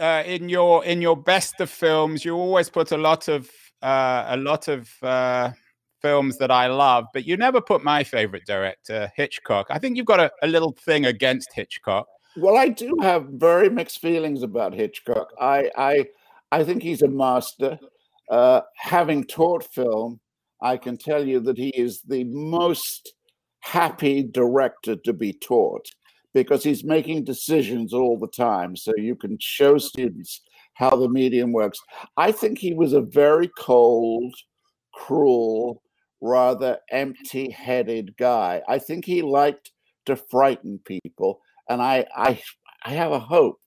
uh, 0.00 0.22
in 0.24 0.48
your 0.48 0.84
in 0.84 1.02
your 1.02 1.16
best 1.16 1.60
of 1.60 1.68
films, 1.68 2.24
you 2.24 2.36
always 2.36 2.70
put 2.70 2.92
a 2.92 2.96
lot 2.96 3.26
of 3.26 3.50
uh, 3.82 4.26
a 4.28 4.36
lot 4.36 4.68
of 4.68 4.88
uh, 5.02 5.50
films 6.00 6.38
that 6.38 6.52
I 6.52 6.68
love, 6.68 7.06
but 7.12 7.26
you 7.26 7.36
never 7.36 7.60
put 7.60 7.82
my 7.82 8.04
favorite 8.04 8.46
director, 8.46 9.10
Hitchcock. 9.16 9.66
I 9.68 9.80
think 9.80 9.96
you've 9.96 10.06
got 10.06 10.20
a, 10.20 10.30
a 10.42 10.46
little 10.46 10.76
thing 10.84 11.06
against 11.06 11.52
Hitchcock. 11.52 12.06
Well, 12.36 12.56
I 12.56 12.68
do 12.68 12.96
have 13.02 13.24
very 13.30 13.68
mixed 13.68 14.00
feelings 14.00 14.44
about 14.44 14.74
Hitchcock. 14.74 15.32
I 15.40 15.72
I 15.76 16.06
I 16.52 16.62
think 16.62 16.84
he's 16.84 17.02
a 17.02 17.08
master. 17.08 17.80
Uh, 18.30 18.60
having 18.76 19.24
taught 19.24 19.64
film, 19.72 20.20
I 20.60 20.76
can 20.76 20.96
tell 20.96 21.26
you 21.26 21.40
that 21.40 21.58
he 21.58 21.68
is 21.70 22.02
the 22.02 22.24
most 22.24 23.14
happy 23.60 24.22
director 24.22 24.96
to 24.96 25.12
be 25.12 25.32
taught 25.32 25.86
because 26.34 26.62
he's 26.62 26.84
making 26.84 27.24
decisions 27.24 27.92
all 27.92 28.18
the 28.18 28.28
time. 28.28 28.76
So 28.76 28.92
you 28.96 29.16
can 29.16 29.38
show 29.40 29.78
students 29.78 30.42
how 30.74 30.94
the 30.96 31.08
medium 31.08 31.52
works. 31.52 31.78
I 32.16 32.32
think 32.32 32.58
he 32.58 32.74
was 32.74 32.92
a 32.92 33.00
very 33.00 33.50
cold, 33.58 34.34
cruel, 34.92 35.82
rather 36.20 36.78
empty 36.90 37.50
headed 37.50 38.16
guy. 38.16 38.62
I 38.68 38.78
think 38.78 39.04
he 39.04 39.22
liked 39.22 39.72
to 40.06 40.16
frighten 40.16 40.78
people 40.84 41.40
and 41.68 41.82
I, 41.82 42.06
I, 42.14 42.40
I 42.84 42.90
have 42.90 43.12
a 43.12 43.18
hope 43.18 43.58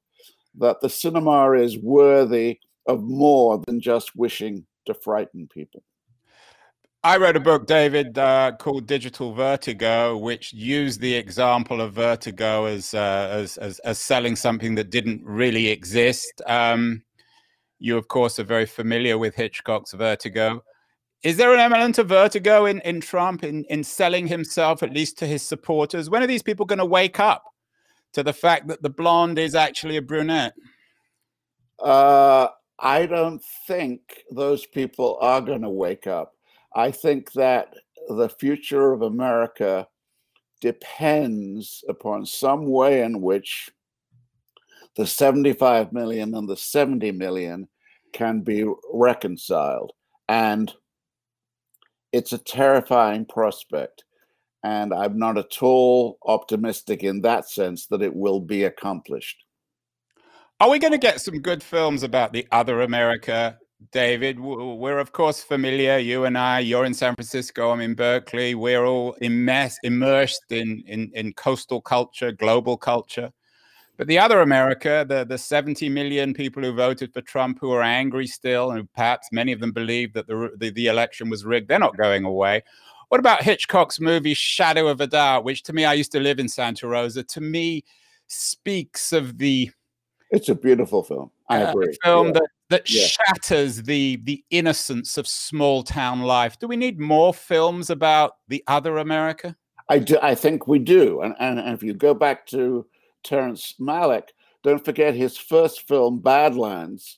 that 0.58 0.82
the 0.82 0.90
cinema 0.90 1.52
is 1.52 1.78
worthy 1.78 2.60
of 2.90 3.04
more 3.04 3.62
than 3.66 3.80
just 3.80 4.16
wishing 4.16 4.66
to 4.86 4.94
frighten 4.94 5.48
people. 5.48 5.84
I 7.02 7.18
wrote 7.18 7.38
a 7.38 7.40
book, 7.40 7.66
David, 7.66 8.18
uh, 8.18 8.52
called 8.60 8.86
Digital 8.86 9.34
Vertigo, 9.34 10.18
which 10.18 10.52
used 10.52 11.00
the 11.00 11.16
example 11.16 11.80
of 11.80 11.94
vertigo 11.94 12.66
as, 12.66 12.94
uh, 12.94 13.30
as, 13.32 13.58
as, 13.58 13.80
as 13.80 13.98
selling 14.00 14.36
something 14.36 14.76
that 14.76 14.90
didn't 14.90 15.24
really 15.24 15.70
exist. 15.70 16.42
Um, 16.46 17.04
you, 17.78 17.98
of 17.98 18.10
course, 18.10 18.38
are 18.38 18.44
very 18.44 18.66
familiar 18.66 19.18
with 19.18 19.36
Hitchcock's 19.36 19.94
Vertigo. 19.94 20.62
Is 21.24 21.38
there 21.38 21.54
an 21.54 21.62
element 21.62 21.98
of 22.00 22.10
vertigo 22.10 22.66
in, 22.66 22.82
in 22.82 23.00
Trump 23.00 23.46
in, 23.46 23.64
in 23.70 23.86
selling 23.86 24.28
himself, 24.28 24.84
at 24.84 24.94
least 24.94 25.18
to 25.20 25.26
his 25.26 25.42
supporters? 25.42 26.10
When 26.10 26.22
are 26.22 26.28
these 26.28 26.44
people 26.44 26.66
going 26.66 26.80
to 26.80 26.86
wake 26.86 27.20
up? 27.20 27.46
to 28.14 28.24
the 28.24 28.34
fact 28.34 28.68
that 28.68 28.82
the 28.82 28.90
blonde 28.90 29.40
is 29.40 29.56
actually 29.56 29.98
a 29.98 30.02
brunette? 30.02 30.54
Uh, 31.80 32.48
I 32.82 33.06
don't 33.06 33.44
think 33.68 34.24
those 34.32 34.66
people 34.66 35.18
are 35.22 35.42
going 35.42 35.62
to 35.62 35.70
wake 35.70 36.08
up. 36.08 36.34
I 36.76 36.92
think 36.92 37.34
that 37.34 37.74
the 38.08 38.30
future 38.30 38.94
of 38.94 39.02
America 39.02 39.88
depends 40.62 41.84
upon 41.90 42.26
some 42.26 42.66
way 42.66 43.02
in 43.02 43.22
which 43.22 43.70
the 44.96 45.06
75 45.06 45.94
million 45.94 46.36
and 46.36 46.48
the 46.48 46.58
70 46.58 47.12
million 47.12 47.68
can 48.14 48.42
be 48.42 48.66
reconciled. 48.94 49.94
And 50.28 50.74
it's 52.12 52.34
a 52.34 52.38
terrifying 52.38 53.26
prospect. 53.26 54.04
And 54.64 54.94
I'm 54.94 55.18
not 55.18 55.38
at 55.38 55.62
all 55.62 56.18
optimistic 56.26 57.04
in 57.04 57.22
that 57.22 57.50
sense 57.50 57.88
that 57.88 58.02
it 58.02 58.14
will 58.14 58.40
be 58.40 58.66
accomplished. 58.66 59.44
Are 60.62 60.70
we 60.70 60.78
going 60.78 60.92
to 60.92 60.98
get 60.98 61.22
some 61.22 61.40
good 61.40 61.64
films 61.64 62.04
about 62.04 62.34
the 62.34 62.46
other 62.52 62.82
America, 62.82 63.58
David? 63.94 64.42
We're, 64.42 65.00
of 65.00 65.14
course, 65.14 65.42
familiar, 65.42 65.98
you 66.00 66.26
and 66.26 66.38
I. 66.38 66.60
You're 66.60 66.84
in 66.84 66.94
San 66.94 67.16
Francisco, 67.16 67.72
I'm 67.72 67.80
in 67.80 67.94
Berkeley. 67.94 68.56
We're 68.56 68.84
all 68.84 69.14
immersed, 69.22 69.80
immersed 69.84 70.52
in, 70.52 70.84
in, 70.86 71.12
in 71.16 71.32
coastal 71.32 71.80
culture, 71.80 72.34
global 72.34 72.76
culture. 72.76 73.32
But 73.96 74.08
the 74.08 74.20
other 74.20 74.42
America, 74.42 75.06
the, 75.08 75.24
the 75.24 75.38
70 75.38 75.88
million 75.88 76.34
people 76.34 76.62
who 76.62 76.74
voted 76.74 77.14
for 77.14 77.22
Trump 77.22 77.60
who 77.62 77.72
are 77.72 77.82
angry 77.82 78.28
still, 78.28 78.72
and 78.72 78.92
perhaps 78.92 79.30
many 79.32 79.54
of 79.54 79.62
them 79.62 79.72
believe 79.72 80.12
that 80.12 80.28
the, 80.28 80.52
the, 80.58 80.72
the 80.72 80.88
election 80.88 81.30
was 81.30 81.46
rigged, 81.46 81.70
they're 81.70 81.80
not 81.80 81.96
going 81.96 82.26
away. 82.26 82.64
What 83.08 83.22
about 83.22 83.44
Hitchcock's 83.44 84.02
movie 84.02 84.34
Shadow 84.34 84.90
of 84.90 85.00
a 85.00 85.08
Doubt, 85.08 85.46
which 85.46 85.64
to 85.64 85.74
me, 85.74 85.86
I 85.86 85.94
used 85.94 86.12
to 86.12 86.20
live 86.20 86.38
in 86.38 86.50
Santa 86.50 86.86
Rosa, 86.86 87.24
to 87.24 87.40
me 87.40 87.86
speaks 88.28 89.14
of 89.14 89.38
the. 89.38 89.72
It's 90.32 90.50
a 90.50 90.56
beautiful 90.56 91.04
film. 91.04 91.32
I 91.50 91.64
uh, 91.64 91.72
agree. 91.72 91.98
film 92.04 92.28
yeah. 92.28 92.34
that, 92.34 92.48
that 92.70 92.90
yeah. 92.90 93.08
shatters 93.08 93.82
the 93.84 94.18
the 94.24 94.44
innocence 94.50 95.18
of 95.18 95.28
small 95.28 95.84
town 95.84 96.22
life. 96.22 96.60
Do 96.60 96.68
we 96.68 96.78
need 96.78 97.00
more 97.00 97.34
films 97.34 97.90
about 97.90 98.38
the 98.48 98.64
other 98.68 98.98
America? 98.98 99.56
I 99.90 100.00
do. 100.00 100.20
I 100.22 100.36
think 100.36 100.68
we 100.68 100.78
do. 100.78 101.22
And, 101.22 101.34
and, 101.40 101.60
and 101.60 101.70
if 101.70 101.82
you 101.82 101.94
go 101.94 102.14
back 102.14 102.46
to 102.48 102.86
Terrence 103.24 103.74
Malick, 103.80 104.30
don't 104.64 104.86
forget 104.86 105.16
his 105.16 105.36
first 105.36 105.88
film, 105.88 106.20
Badlands, 106.20 107.18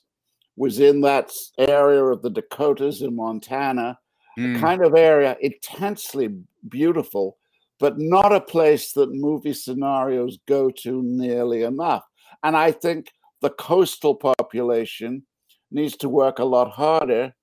was 0.56 0.80
in 0.80 1.02
that 1.02 1.30
area 1.58 2.02
of 2.02 2.22
the 2.22 2.30
Dakotas 2.30 3.02
in 3.02 3.14
Montana 3.14 3.98
mm. 4.38 4.60
kind 4.60 4.82
of 4.82 4.94
area, 4.94 5.36
intensely 5.40 6.34
beautiful, 6.68 7.36
but 7.78 7.98
not 7.98 8.32
a 8.32 8.40
place 8.40 8.92
that 8.92 9.12
movie 9.12 9.54
scenarios 9.54 10.38
go 10.46 10.70
to 10.70 11.02
nearly 11.02 11.62
enough. 11.62 12.04
And 12.42 12.56
I 12.56 12.72
think 12.72 13.12
the 13.40 13.50
coastal 13.50 14.14
population 14.14 15.24
needs 15.70 15.96
to 15.98 16.08
work 16.08 16.38
a 16.38 16.44
lot 16.44 16.70
harder 16.70 17.34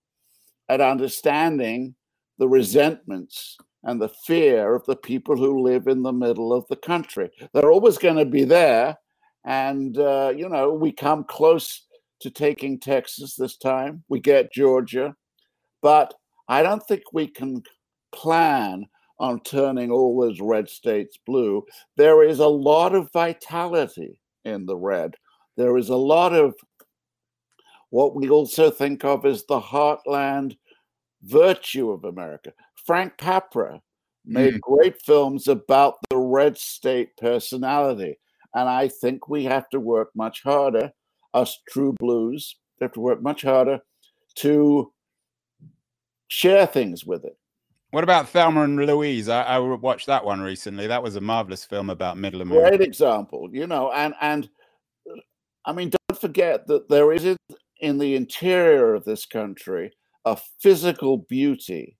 at 0.70 0.82
understanding 0.82 1.96
the 2.38 2.48
resentments 2.48 3.58
and 3.84 4.02
the 4.02 4.10
fear 4.10 4.76
of 4.76 4.86
the 4.86 4.96
people 4.96 5.36
who 5.36 5.62
live 5.62 5.88
in 5.88 6.04
the 6.04 6.14
middle 6.14 6.54
of 6.54 6.66
the 6.70 6.76
country. 6.76 7.30
They're 7.54 7.72
always 7.72 7.98
going 7.98 8.18
to 8.18 8.26
be 8.26 8.44
there. 8.44 8.98
And, 9.46 9.98
uh, 9.98 10.34
you 10.36 10.50
know, 10.50 10.74
we 10.74 10.92
come 10.92 11.24
close 11.24 11.86
to 12.22 12.30
taking 12.30 12.80
Texas 12.80 13.36
this 13.36 13.58
time. 13.58 14.04
We 14.10 14.20
get 14.20 14.54
Georgia. 14.54 15.16
But 15.82 16.14
I 16.50 16.62
don't 16.62 16.86
think 16.88 17.04
we 17.14 17.28
can 17.28 17.64
plan 18.12 18.86
on 19.20 19.42
turning 19.42 19.92
all 19.92 20.20
those 20.20 20.40
red 20.42 20.70
states 20.70 21.18
blue. 21.26 21.64
There 21.96 22.24
is 22.24 22.40
a 22.40 22.48
lot 22.48 22.96
of 22.96 23.12
vitality 23.14 24.20
in 24.50 24.66
the 24.66 24.78
red. 24.78 25.16
There 25.58 25.78
is 25.78 25.90
a 25.90 25.96
lot 25.96 26.34
of 26.34 26.56
what 27.90 28.16
we 28.16 28.30
also 28.30 28.70
think 28.70 29.04
of 29.04 29.26
as 29.26 29.46
the 29.46 29.60
heartland 29.60 30.58
virtue 31.24 31.92
of 31.92 32.04
America. 32.04 32.54
Frank 32.86 33.18
Capra 33.18 33.82
made 34.26 34.56
mm. 34.56 34.62
great 34.62 35.02
films 35.02 35.48
about 35.48 35.96
the 36.10 36.18
red 36.18 36.58
state 36.58 37.16
personality. 37.18 38.18
And 38.54 38.70
I 38.70 38.88
think 38.88 39.28
we 39.28 39.44
have 39.46 39.70
to 39.70 39.80
work 39.80 40.10
much 40.16 40.44
harder, 40.44 40.92
us 41.34 41.60
true 41.70 41.94
blues, 42.00 42.56
have 42.82 42.94
to 42.94 43.00
work 43.00 43.22
much 43.22 43.42
harder 43.42 43.80
to 44.36 44.92
share 46.28 46.66
things 46.66 47.06
with 47.06 47.26
it. 47.26 47.38
What 47.92 48.04
about 48.04 48.30
Thelma 48.30 48.64
and 48.64 48.78
Louise? 48.78 49.30
I, 49.30 49.42
I, 49.44 49.60
watched 49.60 50.06
that 50.08 50.24
one 50.24 50.42
recently. 50.42 50.86
That 50.86 51.02
was 51.02 51.16
a 51.16 51.22
marvelous 51.22 51.66
film 51.66 51.90
about 51.90 52.18
Middle 52.18 52.42
America. 52.42 52.78
Great 52.78 52.88
example, 52.88 53.50
you 53.52 53.66
know, 53.66 53.92
and 53.92 54.14
and 54.22 54.48
I 55.66 55.74
mean, 55.74 55.90
don't 55.90 56.20
forget 56.20 56.68
that 56.68 56.88
there 56.90 57.12
is 57.12 57.36
in 57.80 57.98
the 57.98 58.16
interior 58.16 58.94
of 58.94 59.06
this 59.06 59.26
country 59.26 59.92
a 60.26 60.38
physical 60.62 61.18
beauty 61.18 61.98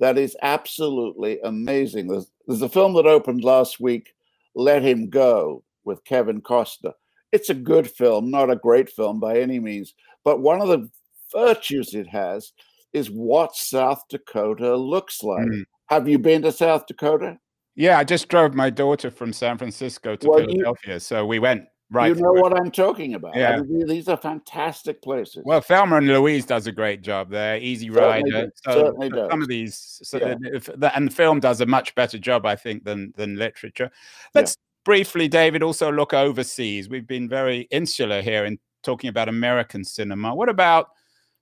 that 0.00 0.18
is 0.18 0.36
absolutely 0.42 1.38
amazing. 1.44 2.08
There's, 2.08 2.30
there's 2.46 2.62
a 2.62 2.68
film 2.68 2.94
that 2.94 3.06
opened 3.06 3.44
last 3.44 3.80
week, 3.80 4.14
Let 4.54 4.82
Him 4.82 5.10
Go, 5.10 5.62
with 5.84 6.04
Kevin 6.04 6.40
Costner. 6.40 6.92
It's 7.32 7.50
a 7.50 7.54
good 7.54 7.90
film, 7.90 8.30
not 8.30 8.50
a 8.50 8.56
great 8.56 8.88
film 8.88 9.20
by 9.20 9.38
any 9.38 9.58
means, 9.58 9.94
but 10.24 10.40
one 10.40 10.60
of 10.60 10.68
the 10.68 10.88
virtues 11.32 11.94
it 11.94 12.06
has 12.06 12.52
is 12.92 13.10
what 13.10 13.54
South 13.54 14.02
Dakota 14.08 14.76
looks 14.76 15.22
like. 15.22 15.46
Mm. 15.46 15.64
Have 15.86 16.08
you 16.08 16.18
been 16.18 16.42
to 16.42 16.52
South 16.52 16.86
Dakota? 16.86 17.38
Yeah, 17.74 17.98
I 17.98 18.04
just 18.04 18.28
drove 18.28 18.54
my 18.54 18.70
daughter 18.70 19.10
from 19.10 19.32
San 19.32 19.56
Francisco 19.56 20.16
to 20.16 20.28
well, 20.28 20.38
Philadelphia, 20.40 20.94
you, 20.94 21.00
so 21.00 21.24
we 21.24 21.38
went 21.38 21.64
right. 21.90 22.08
You 22.08 22.20
know 22.20 22.32
what 22.32 22.58
I'm 22.58 22.72
talking 22.72 23.14
about. 23.14 23.36
Yeah. 23.36 23.56
I 23.56 23.60
mean, 23.60 23.86
these 23.86 24.08
are 24.08 24.16
fantastic 24.16 25.00
places. 25.00 25.42
Well, 25.44 25.60
Thelma 25.60 25.96
and 25.96 26.08
Louise 26.08 26.44
does 26.44 26.66
a 26.66 26.72
great 26.72 27.02
job 27.02 27.30
there. 27.30 27.56
Easy 27.58 27.88
Rider. 27.88 28.26
Certainly, 28.26 28.50
so 28.64 28.72
certainly 28.72 29.08
does. 29.10 29.30
Some 29.30 29.42
of 29.42 29.48
these, 29.48 30.00
so 30.02 30.18
yeah. 30.18 30.34
the, 30.76 30.92
and 30.96 31.08
the 31.08 31.14
film 31.14 31.38
does 31.38 31.60
a 31.60 31.66
much 31.66 31.94
better 31.94 32.18
job, 32.18 32.46
I 32.46 32.56
think, 32.56 32.84
than 32.84 33.12
than 33.16 33.36
literature. 33.36 33.90
Let's 34.34 34.56
yeah. 34.58 34.82
briefly, 34.84 35.28
David, 35.28 35.62
also 35.62 35.92
look 35.92 36.12
overseas. 36.12 36.88
We've 36.88 37.06
been 37.06 37.28
very 37.28 37.68
insular 37.70 38.22
here 38.22 38.44
in 38.44 38.58
talking 38.82 39.08
about 39.08 39.28
American 39.28 39.84
cinema. 39.84 40.34
What 40.34 40.48
about 40.48 40.88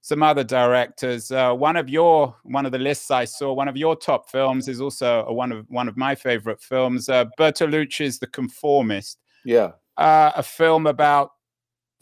some 0.07 0.23
other 0.23 0.45
directors. 0.45 1.33
Uh, 1.33 1.53
one 1.53 1.75
of 1.75 1.89
your 1.89 2.37
one 2.45 2.65
of 2.65 2.71
the 2.71 2.79
lists 2.79 3.11
I 3.11 3.25
saw, 3.25 3.53
one 3.53 3.67
of 3.67 3.77
your 3.77 3.97
top 3.97 4.31
films 4.31 4.69
is 4.69 4.81
also 4.81 5.25
a, 5.27 5.33
one 5.33 5.51
of 5.51 5.67
one 5.69 5.89
of 5.89 5.97
my 5.97 6.15
favorite 6.15 6.61
films, 6.61 7.09
uh, 7.09 7.25
Bertolucci's 7.37 8.21
The 8.21 8.29
Conformist. 8.29 9.19
Yeah, 9.45 9.73
uh, 9.97 10.31
a 10.37 10.45
film 10.45 10.87
about 10.87 11.33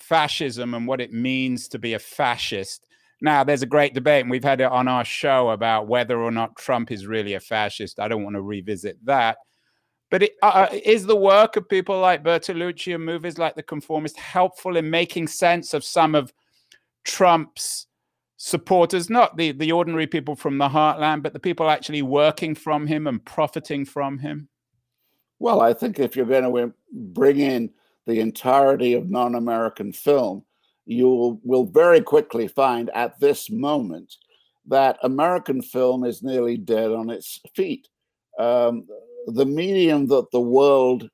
fascism 0.00 0.74
and 0.74 0.86
what 0.86 1.00
it 1.00 1.14
means 1.14 1.66
to 1.68 1.78
be 1.78 1.94
a 1.94 1.98
fascist. 1.98 2.86
Now, 3.22 3.42
there's 3.42 3.62
a 3.62 3.66
great 3.66 3.94
debate, 3.94 4.20
and 4.20 4.30
we've 4.30 4.44
had 4.44 4.60
it 4.60 4.70
on 4.70 4.86
our 4.86 5.06
show 5.06 5.48
about 5.48 5.88
whether 5.88 6.20
or 6.20 6.30
not 6.30 6.56
Trump 6.56 6.92
is 6.92 7.06
really 7.06 7.32
a 7.32 7.40
fascist. 7.40 7.98
I 7.98 8.08
don't 8.08 8.22
want 8.22 8.36
to 8.36 8.42
revisit 8.42 8.98
that. 9.06 9.38
But 10.10 10.24
it, 10.24 10.32
uh, 10.42 10.66
uh 10.70 10.78
is 10.84 11.06
the 11.06 11.16
work 11.16 11.56
of 11.56 11.70
people 11.70 11.98
like 12.00 12.22
Bertolucci 12.22 12.94
and 12.94 13.02
movies 13.02 13.38
like 13.38 13.54
The 13.54 13.62
Conformist 13.62 14.18
helpful 14.18 14.76
in 14.76 14.90
making 14.90 15.28
sense 15.28 15.72
of 15.72 15.82
some 15.82 16.14
of 16.14 16.34
Trump's 17.04 17.86
supporters, 18.36 19.08
not 19.08 19.36
the, 19.36 19.52
the 19.52 19.72
ordinary 19.72 20.06
people 20.06 20.36
from 20.36 20.58
the 20.58 20.68
heartland, 20.68 21.22
but 21.22 21.32
the 21.32 21.38
people 21.38 21.70
actually 21.70 22.02
working 22.02 22.54
from 22.54 22.86
him 22.86 23.06
and 23.06 23.24
profiting 23.24 23.84
from 23.84 24.18
him? 24.18 24.48
Well, 25.38 25.60
I 25.60 25.72
think 25.72 25.98
if 25.98 26.16
you're 26.16 26.26
going 26.26 26.44
to 26.44 26.74
bring 26.92 27.38
in 27.38 27.70
the 28.06 28.20
entirety 28.20 28.94
of 28.94 29.10
non 29.10 29.34
American 29.34 29.92
film, 29.92 30.44
you 30.86 31.40
will 31.44 31.66
very 31.66 32.00
quickly 32.00 32.48
find 32.48 32.90
at 32.90 33.18
this 33.18 33.50
moment 33.50 34.14
that 34.66 34.98
American 35.02 35.62
film 35.62 36.04
is 36.04 36.22
nearly 36.22 36.56
dead 36.56 36.90
on 36.90 37.10
its 37.10 37.40
feet. 37.54 37.88
Um, 38.38 38.86
the 39.26 39.46
medium 39.46 40.06
that 40.08 40.30
the 40.32 40.40
world 40.40 41.08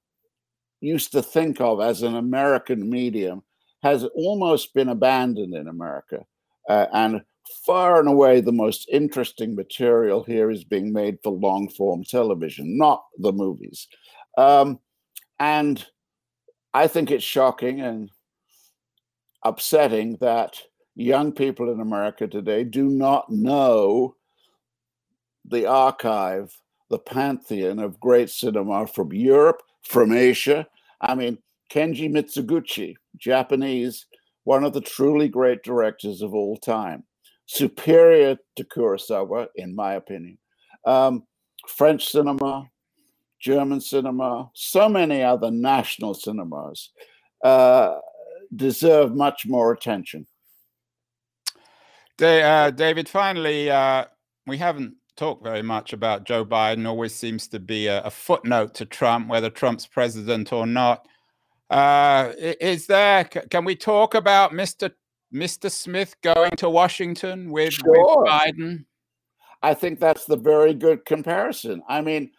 used 0.80 1.12
to 1.12 1.22
think 1.22 1.60
of 1.60 1.80
as 1.80 2.02
an 2.02 2.16
American 2.16 2.88
medium 2.88 3.42
has 3.82 4.04
almost 4.14 4.74
been 4.74 4.88
abandoned 4.88 5.54
in 5.54 5.68
America. 5.68 6.24
Uh, 6.70 6.86
and 6.92 7.20
far 7.66 7.98
and 7.98 8.08
away 8.08 8.40
the 8.40 8.52
most 8.52 8.88
interesting 8.92 9.56
material 9.56 10.22
here 10.22 10.52
is 10.52 10.62
being 10.62 10.92
made 10.92 11.18
for 11.20 11.32
long 11.32 11.68
form 11.68 12.04
television, 12.04 12.78
not 12.78 13.02
the 13.18 13.32
movies. 13.32 13.88
Um, 14.38 14.78
and 15.40 15.84
I 16.72 16.86
think 16.86 17.10
it's 17.10 17.24
shocking 17.24 17.80
and 17.80 18.08
upsetting 19.44 20.16
that 20.20 20.62
young 20.94 21.32
people 21.32 21.72
in 21.72 21.80
America 21.80 22.28
today 22.28 22.62
do 22.62 22.84
not 22.84 23.28
know 23.28 24.14
the 25.44 25.66
archive, 25.66 26.56
the 26.88 27.00
pantheon 27.00 27.80
of 27.80 27.98
great 27.98 28.30
cinema 28.30 28.86
from 28.86 29.12
Europe, 29.12 29.60
from 29.82 30.12
Asia. 30.12 30.68
I 31.00 31.16
mean, 31.16 31.38
Kenji 31.68 32.08
Mizoguchi, 32.08 32.94
Japanese, 33.16 34.06
one 34.50 34.64
of 34.64 34.72
the 34.72 34.80
truly 34.80 35.28
great 35.28 35.62
directors 35.62 36.22
of 36.22 36.34
all 36.34 36.56
time, 36.56 37.04
superior 37.46 38.36
to 38.56 38.64
Kurosawa, 38.64 39.46
in 39.54 39.72
my 39.76 39.92
opinion. 39.94 40.38
Um, 40.84 41.22
French 41.68 42.08
cinema, 42.08 42.68
German 43.38 43.80
cinema, 43.80 44.50
so 44.54 44.88
many 44.88 45.22
other 45.22 45.52
national 45.52 46.14
cinemas 46.14 46.90
uh, 47.44 47.98
deserve 48.56 49.14
much 49.14 49.46
more 49.46 49.70
attention. 49.70 50.26
Uh, 52.20 52.72
David, 52.72 53.08
finally, 53.08 53.70
uh, 53.70 54.04
we 54.48 54.58
haven't 54.58 54.94
talked 55.14 55.44
very 55.44 55.62
much 55.62 55.92
about 55.92 56.24
Joe 56.24 56.44
Biden. 56.44 56.88
Always 56.88 57.14
seems 57.14 57.46
to 57.48 57.60
be 57.60 57.86
a, 57.86 58.02
a 58.02 58.10
footnote 58.10 58.74
to 58.74 58.84
Trump, 58.84 59.28
whether 59.28 59.48
Trump's 59.48 59.86
president 59.86 60.52
or 60.52 60.66
not. 60.66 61.06
Uh, 61.70 62.32
is 62.36 62.86
there? 62.86 63.24
Can 63.24 63.64
we 63.64 63.76
talk 63.76 64.14
about 64.14 64.52
Mr. 64.52 64.90
Mr. 65.32 65.70
Smith 65.70 66.16
going 66.22 66.50
to 66.56 66.68
Washington 66.68 67.50
with, 67.50 67.74
sure. 67.74 67.92
with 67.92 68.28
Biden? 68.28 68.84
I 69.62 69.74
think 69.74 70.00
that's 70.00 70.24
the 70.24 70.36
very 70.36 70.74
good 70.74 71.04
comparison. 71.04 71.82
I 71.88 72.00
mean, 72.00 72.32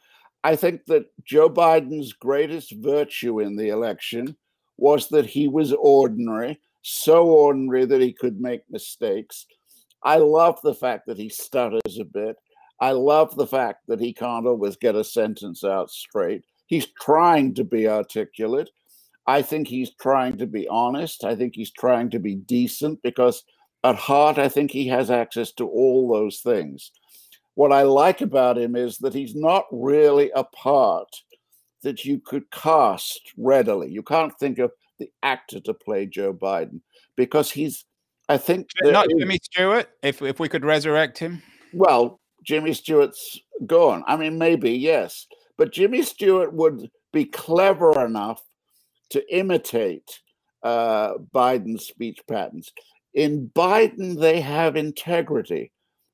I 0.43 0.55
think 0.55 0.85
that 0.87 1.05
Joe 1.23 1.49
Biden's 1.49 2.13
greatest 2.13 2.73
virtue 2.77 3.39
in 3.39 3.55
the 3.55 3.69
election 3.69 4.35
was 4.77 5.07
that 5.09 5.27
he 5.27 5.47
was 5.47 5.71
ordinary, 5.73 6.59
so 6.81 7.27
ordinary 7.27 7.85
that 7.85 8.01
he 8.01 8.11
could 8.11 8.41
make 8.41 8.61
mistakes. 8.69 9.45
I 10.03 10.17
love 10.17 10.59
the 10.63 10.73
fact 10.73 11.05
that 11.05 11.17
he 11.17 11.29
stutters 11.29 11.99
a 11.99 12.05
bit. 12.05 12.35
I 12.79 12.91
love 12.91 13.35
the 13.35 13.45
fact 13.45 13.83
that 13.87 13.99
he 13.99 14.11
can't 14.11 14.47
always 14.47 14.75
get 14.75 14.95
a 14.95 15.03
sentence 15.03 15.63
out 15.63 15.91
straight. 15.91 16.43
He's 16.65 16.87
trying 16.99 17.53
to 17.53 17.63
be 17.63 17.87
articulate. 17.87 18.71
I 19.27 19.41
think 19.41 19.67
he's 19.67 19.91
trying 19.95 20.37
to 20.37 20.47
be 20.47 20.67
honest. 20.67 21.23
I 21.23 21.35
think 21.35 21.53
he's 21.55 21.71
trying 21.71 22.09
to 22.11 22.19
be 22.19 22.35
decent 22.35 23.01
because 23.03 23.43
at 23.83 23.95
heart, 23.95 24.37
I 24.37 24.49
think 24.49 24.71
he 24.71 24.87
has 24.87 25.09
access 25.09 25.51
to 25.53 25.67
all 25.67 26.11
those 26.11 26.39
things. 26.39 26.91
What 27.55 27.71
I 27.71 27.83
like 27.83 28.21
about 28.21 28.57
him 28.57 28.75
is 28.75 28.97
that 28.99 29.13
he's 29.13 29.35
not 29.35 29.65
really 29.71 30.31
a 30.35 30.43
part 30.43 31.09
that 31.83 32.05
you 32.05 32.19
could 32.19 32.49
cast 32.51 33.33
readily. 33.37 33.89
You 33.89 34.03
can't 34.03 34.37
think 34.39 34.59
of 34.59 34.71
the 34.99 35.09
actor 35.23 35.59
to 35.61 35.73
play 35.73 36.05
Joe 36.05 36.33
Biden 36.33 36.81
because 37.15 37.51
he's, 37.51 37.85
I 38.29 38.37
think. 38.37 38.69
Not 38.83 39.07
Jimmy 39.17 39.39
Stewart, 39.41 39.89
if, 40.03 40.21
if 40.21 40.39
we 40.39 40.47
could 40.47 40.63
resurrect 40.63 41.17
him. 41.17 41.41
Well, 41.73 42.19
Jimmy 42.45 42.73
Stewart's 42.73 43.39
gone. 43.65 44.03
I 44.07 44.15
mean, 44.15 44.37
maybe, 44.37 44.71
yes. 44.71 45.27
But 45.57 45.73
Jimmy 45.73 46.03
Stewart 46.03 46.53
would 46.53 46.89
be 47.11 47.25
clever 47.25 48.05
enough 48.05 48.41
to 49.11 49.35
imitate 49.35 50.21
uh, 50.63 51.13
Biden's 51.33 51.87
speech 51.87 52.19
patterns. 52.27 52.71
In 53.13 53.51
Biden, 53.55 54.19
they 54.19 54.41
have 54.41 54.75
integrity. 54.75 55.71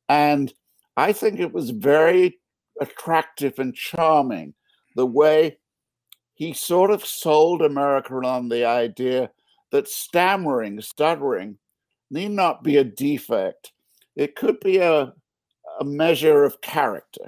And 0.09 0.53
I 0.95 1.13
think 1.13 1.39
it 1.39 1.53
was 1.53 1.69
very 1.69 2.39
attractive 2.79 3.59
and 3.59 3.75
charming 3.75 4.53
the 4.95 5.05
way 5.05 5.57
he 6.33 6.53
sort 6.53 6.91
of 6.91 7.05
sold 7.05 7.61
America 7.61 8.13
on 8.13 8.49
the 8.49 8.65
idea 8.65 9.31
that 9.71 9.87
stammering, 9.87 10.79
stuttering, 10.81 11.57
need 12.09 12.31
not 12.31 12.63
be 12.63 12.77
a 12.77 12.83
defect. 12.83 13.73
It 14.15 14.35
could 14.35 14.59
be 14.59 14.77
a, 14.77 15.13
a 15.79 15.83
measure 15.83 16.43
of 16.43 16.61
character. 16.61 17.25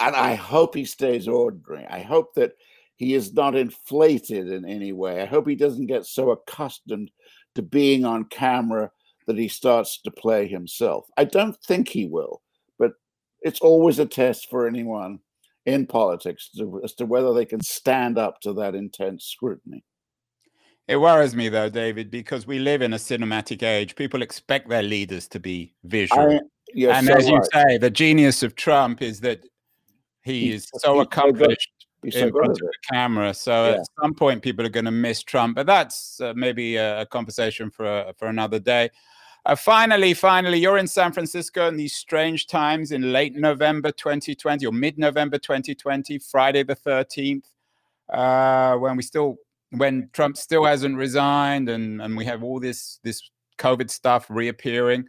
And 0.00 0.16
I 0.16 0.34
hope 0.34 0.74
he 0.74 0.84
stays 0.84 1.28
ordinary. 1.28 1.86
I 1.86 2.00
hope 2.00 2.34
that 2.34 2.52
he 2.96 3.14
is 3.14 3.32
not 3.32 3.56
inflated 3.56 4.50
in 4.50 4.64
any 4.64 4.92
way. 4.92 5.22
I 5.22 5.26
hope 5.26 5.48
he 5.48 5.56
doesn't 5.56 5.86
get 5.86 6.06
so 6.06 6.30
accustomed 6.30 7.10
to 7.54 7.62
being 7.62 8.04
on 8.04 8.24
camera 8.24 8.90
that 9.26 9.38
he 9.38 9.48
starts 9.48 10.00
to 10.02 10.10
play 10.10 10.46
himself. 10.48 11.06
I 11.16 11.24
don't 11.24 11.56
think 11.64 11.88
he 11.88 12.06
will, 12.06 12.42
but 12.78 12.92
it's 13.40 13.60
always 13.60 13.98
a 13.98 14.06
test 14.06 14.48
for 14.50 14.66
anyone 14.66 15.20
in 15.66 15.86
politics 15.86 16.50
to, 16.56 16.80
as 16.82 16.94
to 16.94 17.06
whether 17.06 17.32
they 17.32 17.44
can 17.44 17.62
stand 17.62 18.18
up 18.18 18.40
to 18.40 18.52
that 18.54 18.74
intense 18.74 19.24
scrutiny. 19.26 19.84
It 20.88 20.96
worries 20.96 21.36
me 21.36 21.48
though, 21.48 21.68
David, 21.68 22.10
because 22.10 22.46
we 22.46 22.58
live 22.58 22.82
in 22.82 22.92
a 22.92 22.96
cinematic 22.96 23.62
age. 23.62 23.94
People 23.94 24.22
expect 24.22 24.68
their 24.68 24.82
leaders 24.82 25.28
to 25.28 25.40
be 25.40 25.74
visual. 25.84 26.20
I, 26.20 26.40
and 26.88 27.06
so 27.06 27.14
as 27.14 27.28
you 27.28 27.40
say, 27.52 27.78
the 27.78 27.90
genius 27.90 28.42
of 28.42 28.56
Trump 28.56 29.00
is 29.00 29.20
that 29.20 29.44
he 30.24 30.52
is 30.52 30.68
so 30.76 31.00
accomplished 31.00 31.71
in 32.02 32.30
front 32.30 32.50
of 32.50 32.58
the 32.58 32.72
camera. 32.90 33.32
So 33.34 33.68
yeah. 33.68 33.76
at 33.76 33.86
some 34.00 34.14
point, 34.14 34.42
people 34.42 34.66
are 34.66 34.70
going 34.70 34.84
to 34.84 34.90
miss 34.90 35.22
Trump, 35.22 35.56
but 35.56 35.66
that's 35.66 36.20
uh, 36.20 36.32
maybe 36.36 36.76
a, 36.76 37.02
a, 37.02 37.06
conversation 37.06 37.70
for 37.70 37.86
uh, 37.86 38.12
for 38.14 38.28
another 38.28 38.58
day. 38.58 38.90
Uh, 39.44 39.56
finally, 39.56 40.14
finally, 40.14 40.58
you're 40.58 40.78
in 40.78 40.86
San 40.86 41.12
Francisco 41.12 41.66
in 41.66 41.76
these 41.76 41.94
strange 41.94 42.46
times 42.46 42.92
in 42.92 43.12
late 43.12 43.34
November 43.34 43.90
2020 43.90 44.64
or 44.66 44.72
mid-November 44.72 45.36
2020, 45.36 46.18
Friday 46.18 46.62
the 46.62 46.76
13th, 46.76 47.46
uh, 48.12 48.76
when 48.76 48.96
we 48.96 49.02
still 49.02 49.36
when 49.70 50.08
Trump 50.12 50.36
still 50.36 50.64
hasn't 50.64 50.96
resigned 50.96 51.68
and 51.68 52.00
and 52.02 52.16
we 52.16 52.24
have 52.24 52.42
all 52.42 52.60
this 52.60 53.00
this 53.02 53.30
COVID 53.58 53.90
stuff 53.90 54.26
reappearing. 54.28 55.06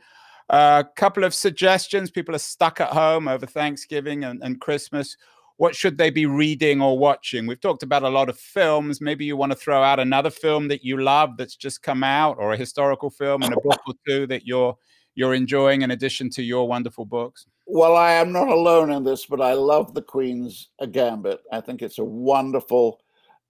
A 0.50 0.56
uh, 0.56 0.84
couple 0.96 1.24
of 1.24 1.34
suggestions. 1.34 2.12
People 2.12 2.36
are 2.36 2.40
stuck 2.40 2.82
at 2.82 2.90
home 2.90 3.28
over 3.28 3.46
Thanksgiving 3.46 4.26
and, 4.26 4.44
and 4.44 4.60
Christmas 4.60 5.16
what 5.58 5.76
should 5.76 5.98
they 5.98 6.10
be 6.10 6.26
reading 6.26 6.82
or 6.82 6.98
watching? 6.98 7.46
We've 7.46 7.60
talked 7.60 7.84
about 7.84 8.04
a 8.04 8.10
lot 8.10 8.30
of 8.30 8.40
films. 8.40 9.00
Maybe 9.00 9.26
you 9.26 9.38
want 9.38 9.52
to 9.52 9.58
throw 9.58 9.84
out 9.84 10.00
another 10.00 10.32
film 10.32 10.68
that 10.70 10.84
you 10.84 10.98
love 10.98 11.38
that's 11.38 11.56
just 11.56 11.84
come 11.84 12.04
out, 12.04 12.38
or 12.40 12.54
a 12.54 12.58
historical 12.58 13.10
film 13.10 13.44
and 13.44 13.54
a 13.54 13.62
book 13.62 13.80
or 13.88 13.94
two 14.08 14.28
that 14.28 14.46
you're 14.46 14.76
you're 15.16 15.36
enjoying 15.36 15.84
in 15.84 15.92
addition 15.92 16.30
to 16.32 16.42
your 16.42 16.68
wonderful 16.68 17.06
books. 17.06 17.46
well, 17.68 17.96
I 17.96 18.14
am 18.14 18.32
not 18.32 18.48
alone 18.48 18.92
in 18.92 19.04
this, 19.04 19.28
but 19.28 19.42
I 19.42 19.54
love 19.54 19.94
the 19.94 20.02
Queen's 20.02 20.70
Gambit. 20.92 21.40
I 21.52 21.62
think 21.62 21.82
it's 21.82 22.00
a 22.00 22.04
wonderful 22.04 23.00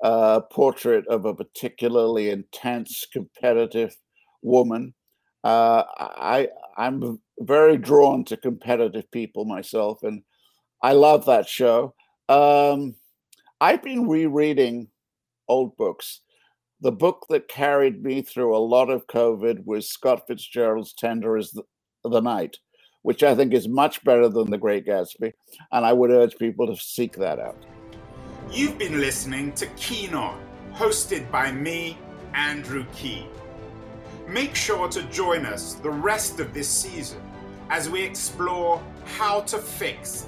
uh, 0.03 0.41
portrait 0.51 1.07
of 1.07 1.23
a 1.25 1.33
particularly 1.33 2.29
intense, 2.29 3.07
competitive 3.11 3.95
woman. 4.41 4.93
Uh, 5.43 5.83
I 5.97 6.49
I'm 6.77 7.19
very 7.39 7.77
drawn 7.77 8.25
to 8.25 8.37
competitive 8.37 9.09
people 9.11 9.45
myself, 9.45 10.03
and 10.03 10.21
I 10.83 10.91
love 10.91 11.25
that 11.25 11.49
show. 11.49 11.95
Um, 12.29 12.95
I've 13.59 13.81
been 13.81 14.07
rereading 14.07 14.89
old 15.47 15.75
books. 15.77 16.19
The 16.81 16.91
book 16.91 17.25
that 17.29 17.47
carried 17.47 18.03
me 18.03 18.21
through 18.21 18.55
a 18.55 18.59
lot 18.59 18.89
of 18.91 19.07
COVID 19.07 19.65
was 19.65 19.89
Scott 19.89 20.27
Fitzgerald's 20.27 20.93
Tender 20.93 21.37
as 21.37 21.51
the, 21.51 21.63
the 22.03 22.19
Night 22.19 22.57
which 23.03 23.21
I 23.21 23.35
think 23.35 23.53
is 23.53 23.67
much 23.67 24.03
better 24.03 24.27
than 24.27 24.49
The 24.49 24.57
Great 24.57 24.87
Gatsby. 24.87 25.33
And 25.71 25.85
I 25.85 25.93
would 25.93 26.09
urge 26.09 26.37
people 26.37 26.65
to 26.67 26.81
seek 26.81 27.15
that 27.17 27.39
out. 27.39 27.61
You've 28.51 28.77
been 28.77 28.99
listening 28.99 29.51
to 29.53 29.67
Keen 29.75 30.15
On, 30.15 30.41
hosted 30.73 31.29
by 31.29 31.51
me, 31.51 31.97
Andrew 32.33 32.85
Keen. 32.95 33.27
Make 34.27 34.55
sure 34.55 34.87
to 34.87 35.03
join 35.03 35.45
us 35.45 35.75
the 35.75 35.89
rest 35.89 36.39
of 36.39 36.53
this 36.53 36.67
season 36.67 37.21
as 37.69 37.89
we 37.89 38.01
explore 38.01 38.81
how 39.05 39.41
to 39.41 39.57
fix 39.57 40.27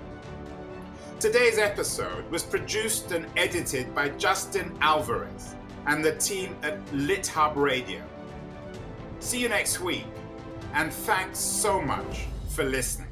Today's 1.21 1.59
episode 1.59 2.27
was 2.31 2.41
produced 2.41 3.11
and 3.11 3.27
edited 3.37 3.93
by 3.93 4.09
Justin 4.09 4.75
Alvarez 4.81 5.55
and 5.85 6.03
the 6.03 6.15
team 6.15 6.55
at 6.63 6.83
LitHub 6.87 7.55
Radio. 7.55 8.01
See 9.19 9.39
you 9.39 9.47
next 9.47 9.81
week, 9.81 10.07
and 10.73 10.91
thanks 10.91 11.37
so 11.37 11.79
much 11.79 12.25
for 12.49 12.63
listening. 12.63 13.10